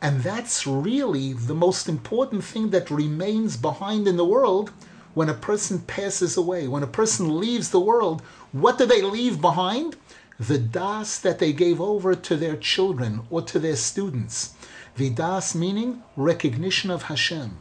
[0.01, 4.72] And that's really the most important thing that remains behind in the world
[5.14, 6.68] when a person passes away.
[6.68, 9.97] When a person leaves the world, what do they leave behind?
[10.39, 14.55] The das that they gave over to their children or to their students.
[14.95, 17.57] Vidas meaning recognition of Hashem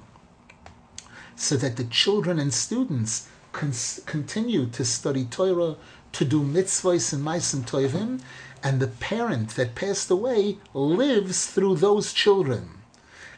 [1.37, 5.77] so that the children and students continue to study Torah,
[6.13, 8.21] to do mitzvahs and ma'asim tovim,
[8.63, 12.71] and the parent that passed away lives through those children.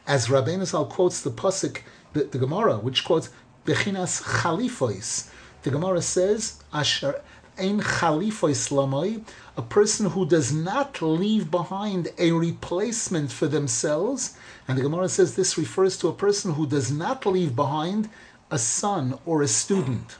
[0.06, 3.30] As Rabbeinu Zal quotes the pasuk, the, the Gemara, which quotes
[3.66, 5.28] Bechinas Chalifois.
[5.62, 7.20] The Gemara says, Asher
[7.58, 9.22] ein Chalifois lamoi,
[9.56, 15.36] a person who does not leave behind a replacement for themselves, and the Gemara says
[15.36, 18.08] this refers to a person who does not leave behind
[18.50, 20.16] a son or a student.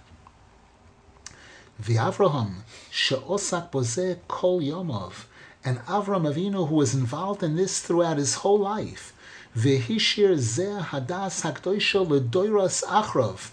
[1.87, 2.57] The Avraham
[2.91, 5.25] she'osak bozeh kol yomov,
[5.65, 9.15] and Avram Avinu who was involved in this throughout his whole life.
[9.57, 13.53] Vehishir zeh hadas hakdoisha ledoiras achrov.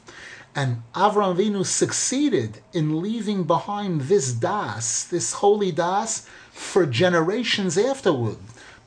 [0.53, 8.38] And Avram Avinu succeeded in leaving behind this das, this holy das, for generations afterward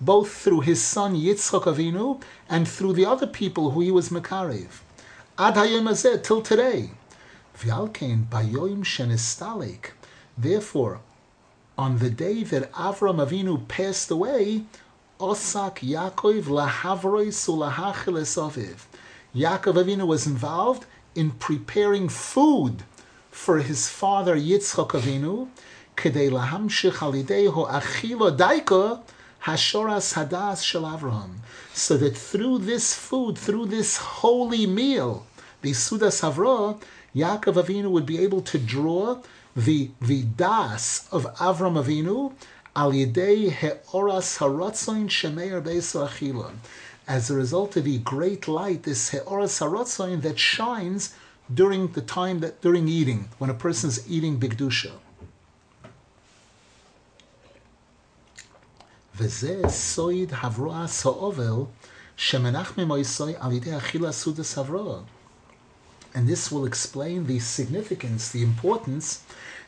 [0.01, 4.81] both through his son Yitzchak Avinu and through the other people who he was Makarev.
[5.39, 6.91] Ad hayom till today.
[7.63, 7.91] Therefore,
[11.77, 14.65] on the day that Avram Avinu passed away,
[15.19, 18.87] Osak Yaakov lahavroi sulahachil esoviv.
[19.35, 22.83] Yaakov Avinu was involved in preparing food
[23.31, 25.49] for his father Yitzchak Avinu,
[25.99, 29.03] kedei lahamshich alidei ho achilo daika
[29.45, 31.41] hashoras hadas shel Avraham,
[31.75, 35.27] so that through this food, through this holy meal,
[35.63, 36.81] the Sudas Havra,
[37.16, 39.20] Yaakov Avinu would be able to draw
[39.56, 42.34] the, the das of Avram Avinu
[42.76, 46.52] al yedei heoras haratzoin shemeir beiso achila.
[47.08, 51.16] As a result of the great light, this heoras haratzoin that shines
[51.54, 54.92] during the time that during eating, when a person is eating bigdusha.
[59.18, 61.64] וזה סויד הברוע סאובל
[62.18, 65.00] שמנח ממויסוי על ידי אכילה סודס הברוע.
[66.15, 69.23] And this will explain the significance, the importance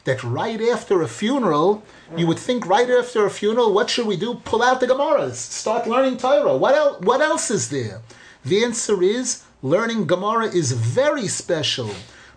[0.05, 1.83] that right after a funeral,
[2.17, 4.35] you would think right after a funeral, what should we do?
[4.45, 6.57] Pull out the Gemaras, start learning Torah.
[6.57, 8.01] What else, what else is there?
[8.45, 11.91] The answer is learning Gemara is very special,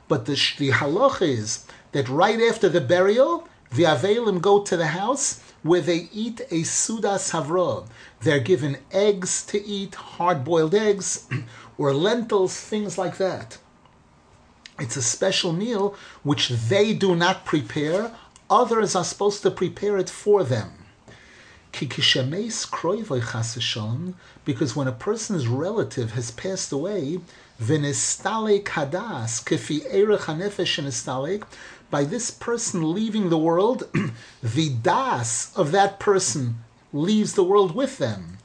[0.07, 4.87] but the, the halacha is that right after the burial, the Avelim go to the
[4.87, 7.87] house where they eat a Sudas Havra.
[8.21, 11.27] They're given eggs to eat, hard boiled eggs,
[11.79, 13.57] or lentils, things like that.
[14.79, 18.11] It's a special meal which they do not prepare.
[18.49, 20.71] Others are supposed to prepare it for them.
[21.71, 22.15] Because
[24.75, 27.19] when a person's relative has passed away,
[31.89, 33.89] by this person leaving the world,
[34.43, 36.63] the das of that person
[36.93, 38.37] leaves the world with them.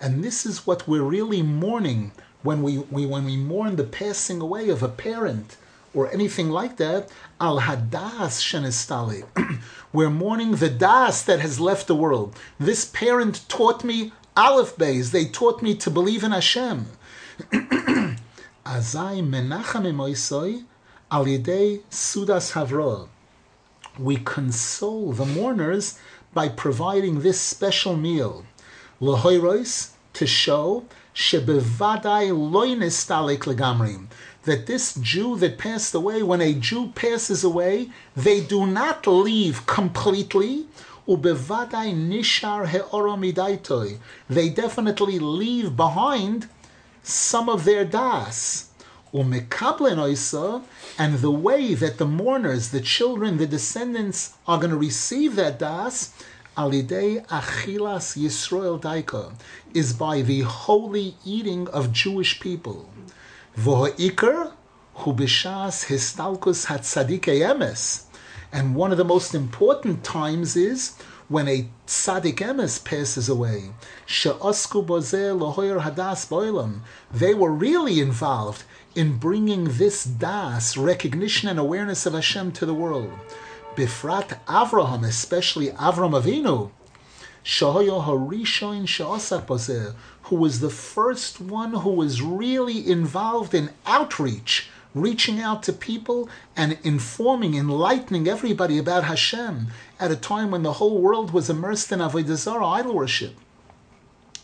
[0.00, 2.12] And this is what we're really mourning
[2.42, 5.56] when we, we when we mourn the passing away of a parent
[5.94, 7.08] or anything like that,
[7.40, 9.24] al hadas shenestali.
[9.92, 12.36] We're mourning the das that has left the world.
[12.58, 15.10] This parent taught me aleph bays.
[15.10, 16.86] They taught me to believe in Hashem.
[17.50, 18.18] Azai
[18.66, 20.64] menachem emoisoi
[21.10, 23.08] al yedei sudas havro.
[23.98, 25.98] We console the mourners
[26.32, 28.44] by providing this special meal.
[29.00, 30.84] Lahoirois, to show
[31.18, 34.06] shebevadai loinestalek legamrim
[34.44, 39.66] that this Jew that passed away, when a Jew passes away, they do not leave
[39.66, 40.68] completely.
[41.08, 43.98] Ubevadai nishar heoromidaitoi.
[44.30, 46.48] They definitely leave behind
[47.02, 48.70] some of their das.
[49.12, 55.58] And the way that the mourners, the children, the descendants are going to receive that
[55.58, 56.12] das,
[56.58, 59.32] alidei achilas Yisrael daika,
[59.72, 62.88] is by the holy eating of Jewish people.
[63.56, 64.52] V'ho'ikr
[64.94, 68.06] hu b'shas histalkus hatzadikei emes.
[68.52, 70.96] And one of the most important times is
[71.28, 73.70] when a tzaddik emes passes away.
[74.06, 76.80] She'osku bozeh lohoyer hadas boilam.
[77.12, 78.64] They were really involved
[78.96, 83.12] in bringing this das, recognition and awareness of Hashem to the world.
[83.78, 86.72] Bifrat Avraham, especially Avram Avinu,
[87.44, 88.02] Shahoyo
[89.46, 95.72] Bozeh, who was the first one who was really involved in outreach, reaching out to
[95.72, 99.68] people and informing, enlightening everybody about Hashem
[100.00, 103.36] at a time when the whole world was immersed in Avodah Zarah, idol worship.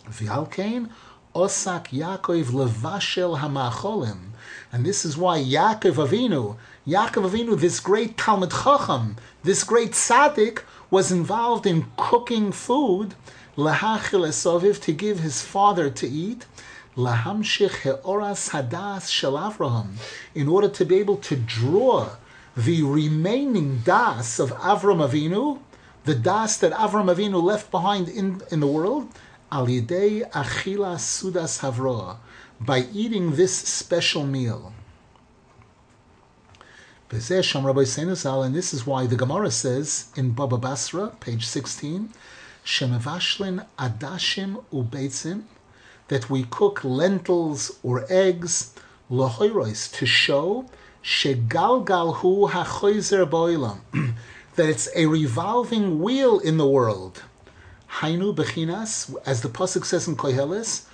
[0.09, 0.91] V'alkein
[1.35, 4.34] Osak Yaakov levashel hamacholim.
[4.75, 9.15] And this is why Yaakov Avinu, Yaakov Avinu, this great Talmud Chacham,
[9.45, 13.15] this great tzaddik, was involved in cooking food
[13.57, 16.47] lahachil esoviv to give his father to eat,
[16.97, 19.91] lahamshich heoras hadas shel Avraham,
[20.35, 22.09] in order to be able to draw
[22.57, 25.61] the remaining das of Avram Avinu,
[26.05, 29.07] the das that Avram Avinu left behind in, in the world,
[29.53, 32.17] al yidei achila sudas havroa,
[32.61, 34.73] by eating this special meal.
[37.11, 42.11] And this is why the Gemara says in Baba Basra, page 16,
[42.65, 45.43] shemavashlin adashim ubeitzim,
[46.09, 48.75] that we cook lentils or eggs
[49.11, 50.67] lahoirois to show
[51.03, 53.79] shegalgalhu hachoizer boilam,
[54.57, 57.23] that it's a revolving wheel in the world.
[57.99, 60.87] Hainu bechinas, as the pasuk says in Koheles,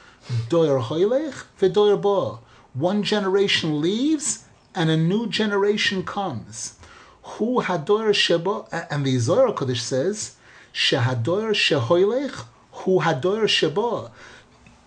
[0.49, 2.41] doyer hoilech v'doyer bo.
[2.75, 6.75] One generation leaves and a new generation comes.
[7.23, 10.37] Hu hadoyer shebo, and the Zohar Kodesh says
[10.73, 14.11] Shehadoyer shehoilech hu hadoyer sheba.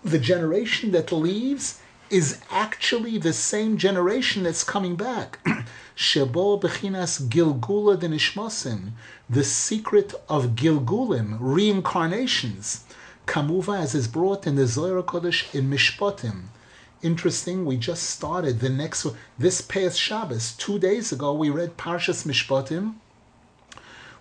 [0.02, 1.80] The generation that leaves
[2.10, 5.38] is actually the same generation that's coming back.
[5.96, 8.90] Shebo bechinas gilgula denishmosim,
[9.28, 12.84] the secret of gilgulim, reincarnations.
[13.26, 16.44] Kamuva, as is brought in the Zohar Kodesh in Mishpatim,
[17.04, 19.06] Interesting, we just started the next
[19.38, 22.94] this past Shabbos, two days ago, we read Parshas Mishpatim,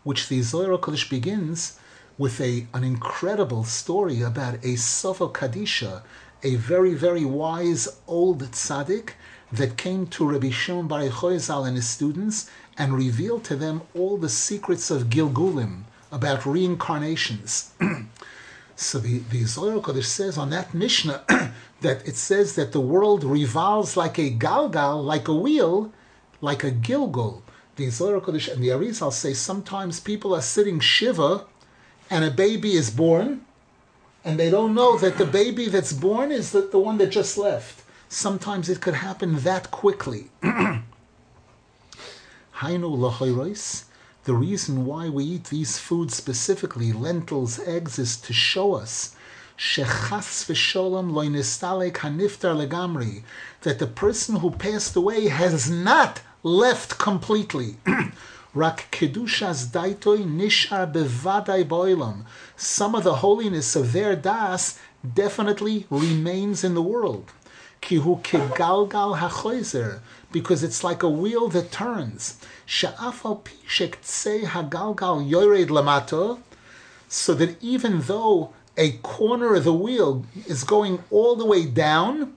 [0.04, 1.80] which the Zohar Kodesh begins
[2.18, 6.02] with a, an incredible story about a Sofa Kadisha,
[6.44, 9.12] a very, very wise old tzaddik
[9.50, 14.18] that came to Rabbi Shimon Bar Yochai and his students and revealed to them all
[14.18, 17.72] the secrets of Gilgulim, about reincarnations.
[18.76, 21.24] so the, the Zohar Kodesh says on that Mishnah
[21.82, 25.92] that it says that the world revolves like a galgal, like a wheel,
[26.42, 27.44] like a gilgal.
[27.76, 31.46] The Zohar Kodesh and the Arizal say sometimes people are sitting shiva
[32.10, 33.46] and a baby is born
[34.26, 37.38] and they don't know that the baby that's born is the, the one that just
[37.38, 37.84] left.
[38.08, 40.30] Sometimes it could happen that quickly.
[40.44, 40.84] Hainu.
[44.26, 49.16] The reason why we eat these foods specifically, lentils, eggs, is to show us
[49.58, 53.24] shechas v'sholom loinistalek haniftar legamri,
[53.64, 57.76] that the person who passed away has not left completely.
[58.54, 62.24] Rak kedushas daitoi nishar bevadai boilam.
[62.56, 64.80] Some of the holiness of their das
[65.14, 67.30] definitely remains in the world.
[67.82, 70.00] Kihu kegalgal hachoizer,
[70.34, 72.38] because it's like a wheel that turns.
[77.08, 82.34] So that even though a corner of the wheel is going all the way down,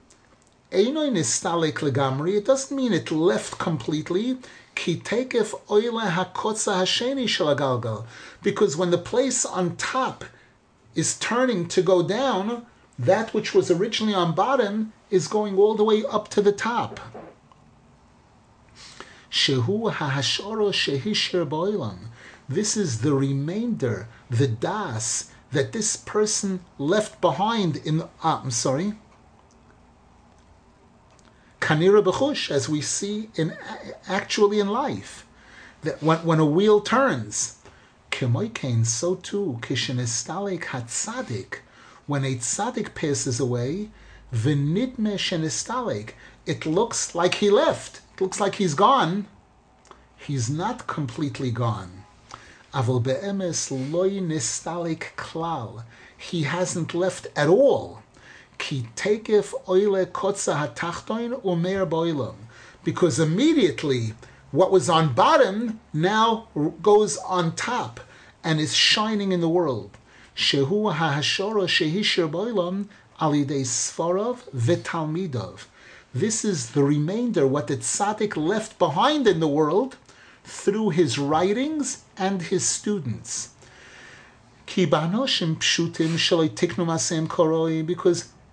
[0.71, 4.37] it doesn't mean it left completely.
[8.43, 10.25] Because when the place on top
[10.93, 12.65] is turning to go down,
[12.99, 16.99] that which was originally on bottom is going all the way up to the top.
[19.37, 22.07] Shehu hahashoro shehishir boilam.
[22.49, 28.01] This is the remainder, the das that this person left behind in.
[28.23, 28.93] Ah, I'm sorry.
[31.61, 33.55] Kanira b'chush, as we see in
[34.07, 35.27] actually in life,
[35.83, 37.57] that when, when a wheel turns,
[38.09, 41.59] kemoikein, so too kishenestalik hatzadik,
[42.07, 43.89] when a tzaddik passes away,
[44.33, 46.13] v'nidme shenestalik,
[46.47, 48.01] it looks like he left.
[48.19, 49.27] Looks like he's gone.
[50.17, 52.03] He's not completely gone.
[52.73, 55.83] Avol be'emes loy nistalik klal.
[56.17, 58.01] He hasn't left at all.
[58.57, 62.35] Ki tekef oile kotza hatachtoin umer boilam.
[62.83, 64.15] Because immediately
[64.49, 66.47] what was on bottom now
[66.81, 67.99] goes on top
[68.43, 69.91] and is shining in the world.
[70.35, 72.87] Shehu hahashora shehishir boilam
[73.21, 75.65] alidei sfarov v'talmidov.
[76.19, 79.97] This is the remainder, what the tzaddik left behind in the world
[80.43, 83.49] through his writings and his students.
[84.65, 84.95] Because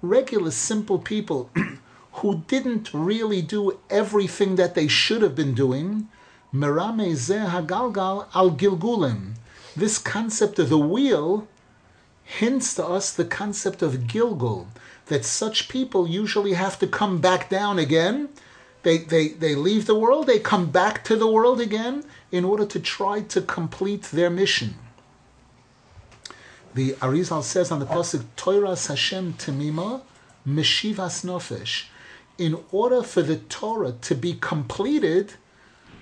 [0.02, 1.50] regular, simple people
[2.12, 6.08] who didn't really do everything that they should have been doing,
[6.54, 9.36] hagalgal al gilgulim.
[9.74, 11.48] This concept of the wheel
[12.24, 14.66] hints to us the concept of gilgul,
[15.06, 18.28] that such people usually have to come back down again.
[18.82, 22.66] They, they, they leave the world, they come back to the world again in order
[22.66, 24.74] to try to complete their mission.
[26.74, 30.02] The Arizal says on the pasuk Torah Hashem Temima
[30.46, 31.84] Meshivas Nofesh.
[32.36, 35.34] In order for the Torah to be completed,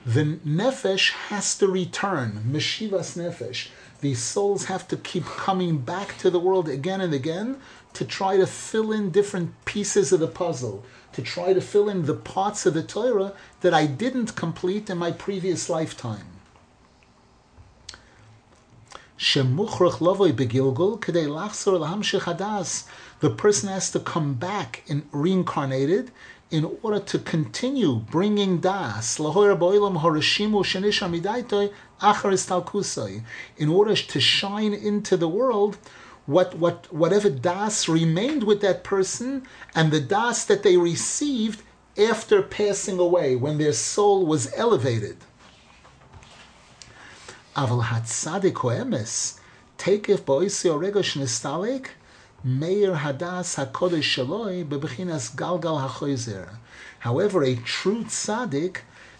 [0.04, 2.42] the nefesh has to return.
[2.50, 3.68] Meshivas nefesh.
[4.00, 7.60] These souls have to keep coming back to the world again and again
[7.94, 12.06] to try to fill in different pieces of the puzzle, to try to fill in
[12.06, 16.26] the parts of the Torah that I didn't complete in my previous lifetime.
[23.20, 26.10] The person has to come back and reincarnated
[26.50, 29.18] in order to continue bringing das.
[29.20, 29.26] In
[33.68, 35.78] order to shine into the world
[36.26, 41.62] what, what, whatever das remained with that person and the das that they received
[41.98, 45.16] after passing away, when their soul was elevated.
[47.54, 48.56] Aval hatzadik
[52.44, 56.48] meir hadas hakodesh shaloi bebechinas galgal hachoizer.
[57.00, 58.78] However, a true tzaddik,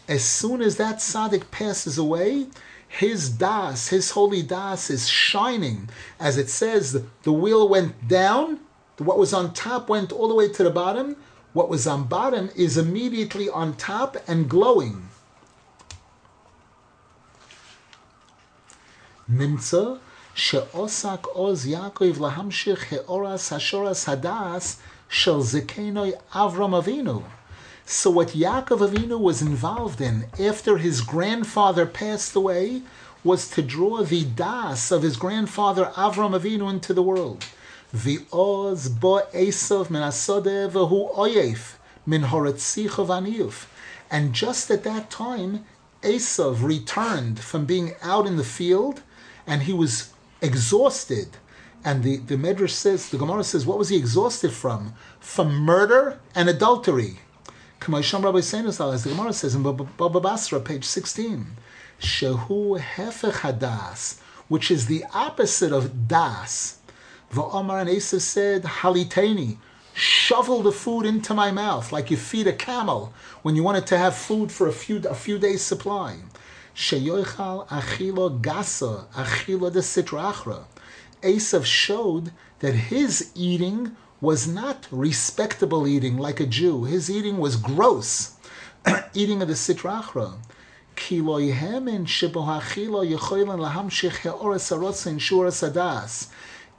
[0.09, 2.46] as soon as that tzaddik passes away,
[2.93, 5.88] his das, his holy das is shining.
[6.20, 8.61] As it says, the wheel went down,
[8.99, 11.16] what was on top went all the way to the bottom,
[11.55, 15.09] what was on bottom is immediately on top and glowing.
[27.95, 32.80] So what Yaakov Avinu was involved in after his grandfather passed away
[33.22, 37.45] was to draw the das of his grandfather Avram Avinu into the world.
[37.95, 41.74] V'oz bo Esav min asodeh oyef
[42.07, 43.66] min horetzichov.
[44.11, 45.66] And just at that time,
[46.01, 49.03] Esav returned from being out in the field,
[49.47, 51.36] and he was exhausted.
[51.84, 54.95] And the, the Medrash says, the Gemara says, what was he exhausted from?
[55.20, 57.18] From murder and adultery.
[57.82, 61.48] K'maysham Rabbi Seinas, as the Gemara says in Baba Basra, page 16,
[62.00, 66.78] Shehu hefech hadas, which is the opposite of das.
[67.32, 69.56] V'omar and Esav said, haliteni,
[69.94, 73.12] shovel the food into my mouth like you feed a camel
[73.42, 76.18] when you wanted to have food for a few a few days supply.
[76.76, 80.66] Sheyoichal achilo gasa achilo de sitrachra.
[81.20, 82.30] Esav showed
[82.60, 86.84] that his eating was not respectable eating like a Jew.
[86.84, 88.36] His eating was gross,
[89.14, 90.38] eating of the sitrachra.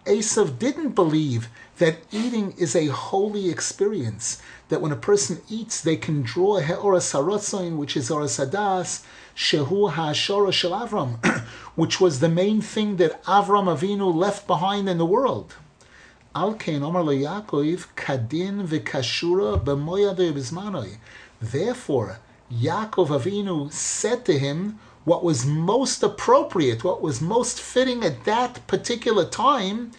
[0.06, 5.98] Esav didn't believe that eating is a holy experience, that when a person eats, they
[5.98, 9.04] can draw He'ora Sarotzoin, which is Ora Sadas,
[9.36, 11.26] Shehu HaShora Shel Avram,
[11.76, 15.56] which was the main thing that Avram Avinu left behind in the world.
[16.22, 17.30] Al Kein Omar Yaakov Therefore,
[22.52, 28.66] Yaakov Avinu said to him what was most appropriate, what was most fitting at that
[28.68, 29.92] particular time,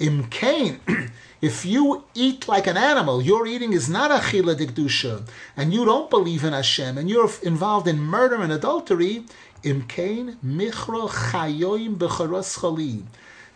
[0.00, 0.80] Imkain,
[1.40, 6.10] if you eat like an animal, your eating is not achila dikdusha, and you don't
[6.10, 9.24] believe in Hashem, and you're involved in murder and adultery,
[9.62, 13.04] imkain michro chayoim becharos chali.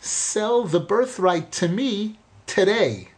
[0.00, 3.08] Sell the birthright to me today.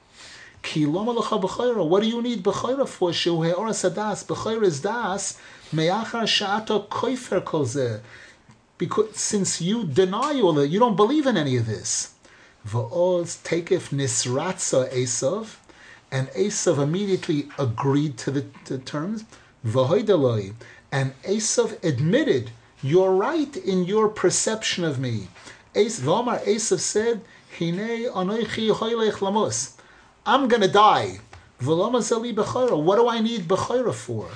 [0.63, 3.11] What do you need b'chayra for?
[3.11, 4.25] Shehu sadas.
[4.25, 5.39] B'chayra is das.
[8.79, 12.15] Because since you deny all that, you don't believe in any of this.
[16.13, 19.25] And Esav immediately agreed to the, the terms.
[20.93, 22.51] And Esav admitted,
[22.83, 25.29] you're right in your perception of me.
[25.75, 27.23] V'omar Esav said.
[30.27, 31.21] I'm going to die.
[31.63, 34.29] What do I need Bechira for?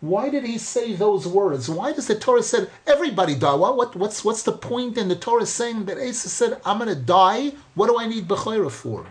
[0.00, 1.70] Why did he say those words?
[1.70, 3.54] Why does the Torah said everybody die?
[3.54, 6.88] What, what, what's, what's the point in the Torah saying that Asa said, I'm going
[6.90, 7.52] to die?
[7.74, 9.06] What do I need Bechira for?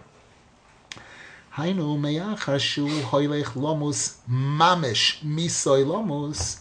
[1.56, 6.60] Hainu meyachashu hoylech lomus mamish misoy lomus.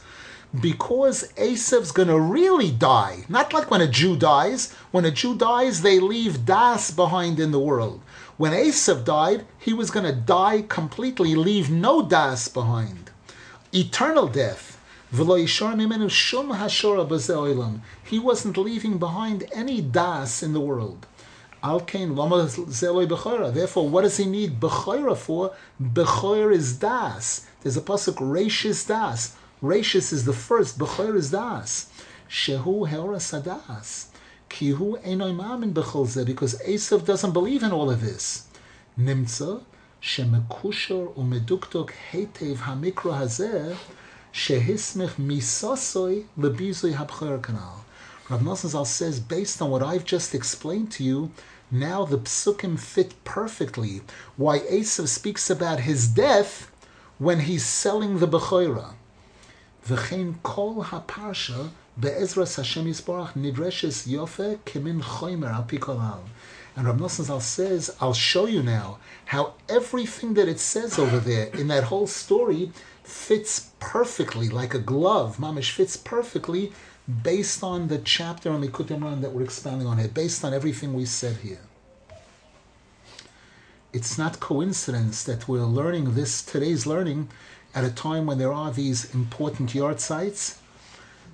[0.59, 3.25] Because Asav's going to really die.
[3.29, 4.73] Not like when a Jew dies.
[4.91, 8.01] When a Jew dies, they leave Das behind in the world.
[8.37, 13.11] When Esav died, he was going to die completely, leave no Das behind
[13.73, 14.79] eternal death.
[15.13, 15.23] He
[18.19, 21.07] wasn't leaving behind any das in the world.
[23.55, 25.53] Therefore, what does he need Bechora for?
[25.81, 27.47] Bechor is das.
[27.61, 29.37] There's a pasuk Rashis das.
[29.63, 30.79] Rashis is the first.
[30.79, 31.91] Bechor is das.
[32.31, 34.07] Shehu heora Sadas.
[34.49, 38.47] Kihu Enoi Mamin Becholze, because Esav doesn't believe in all of this.
[38.99, 39.63] Nimtza,
[40.03, 43.77] Shemekushor Umeduktok heitev Hamikro Hazeh,
[44.33, 47.85] Shehismich Misosoi Lebizoi Habcher Kanal.
[48.31, 51.31] Rav Nosson Zal says, based on what I've just explained to you,
[51.71, 54.01] now the psukim fit perfectly
[54.39, 56.71] why Esav speaks about his death
[57.19, 58.95] when he's selling the Bechoirah.
[59.87, 64.59] V'chein kol haparsha be'ezras Hashem Yisborach nidreshes yofe.
[66.77, 71.47] And Rav Nosson says, I'll show you now how everything that it says over there
[71.49, 72.73] in that whole story
[73.03, 75.39] fits perfectly, like a glove.
[75.39, 76.73] Mamish fits perfectly
[77.23, 80.95] based on the chapter on Likutei Moharan that we're expounding on here, based on everything
[80.95, 81.61] we said here.
[83.93, 87.29] It's not coincidence that we're learning this today's learning
[87.75, 90.59] at a time when there are these important yahrzeits,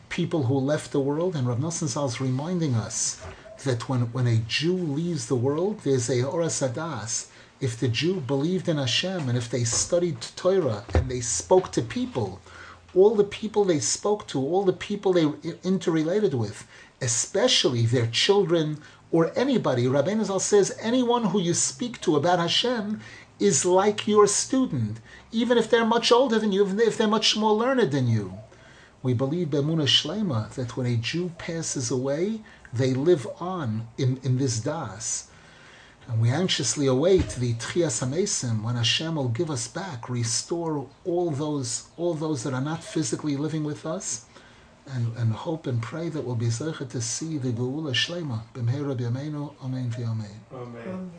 [0.09, 3.21] people who left the world, and Rav Nosson is reminding us
[3.65, 7.29] that when, when a Jew leaves the world, there's a Horas Hadas.
[7.61, 11.83] If the Jew believed in Hashem and if they studied Torah and they spoke to
[11.83, 12.41] people,
[12.95, 15.27] all the people they spoke to, all the people they
[15.65, 16.67] interrelated with,
[17.01, 18.79] especially their children
[19.11, 23.01] or anybody, Rabbi Nazal says anyone who you speak to about Hashem
[23.39, 24.99] is like your student,
[25.33, 28.39] even if they're much older than you, even if they're much more learned than you.
[29.03, 32.41] We believe Bemuna Shlema that when a Jew passes away,
[32.73, 35.29] they live on in, in this das.
[36.09, 41.31] And we anxiously await the Tchias HaMesim when Hashem will give us back, restore all
[41.31, 44.27] those all those that are not physically living with us,
[44.87, 48.43] and, and hope and pray that we'll be zeichet to see the Geula Shlema.
[48.55, 50.31] B'mheira b'yameinu, Amen v'Amen.
[50.53, 50.83] Amen.
[50.87, 51.11] Amen.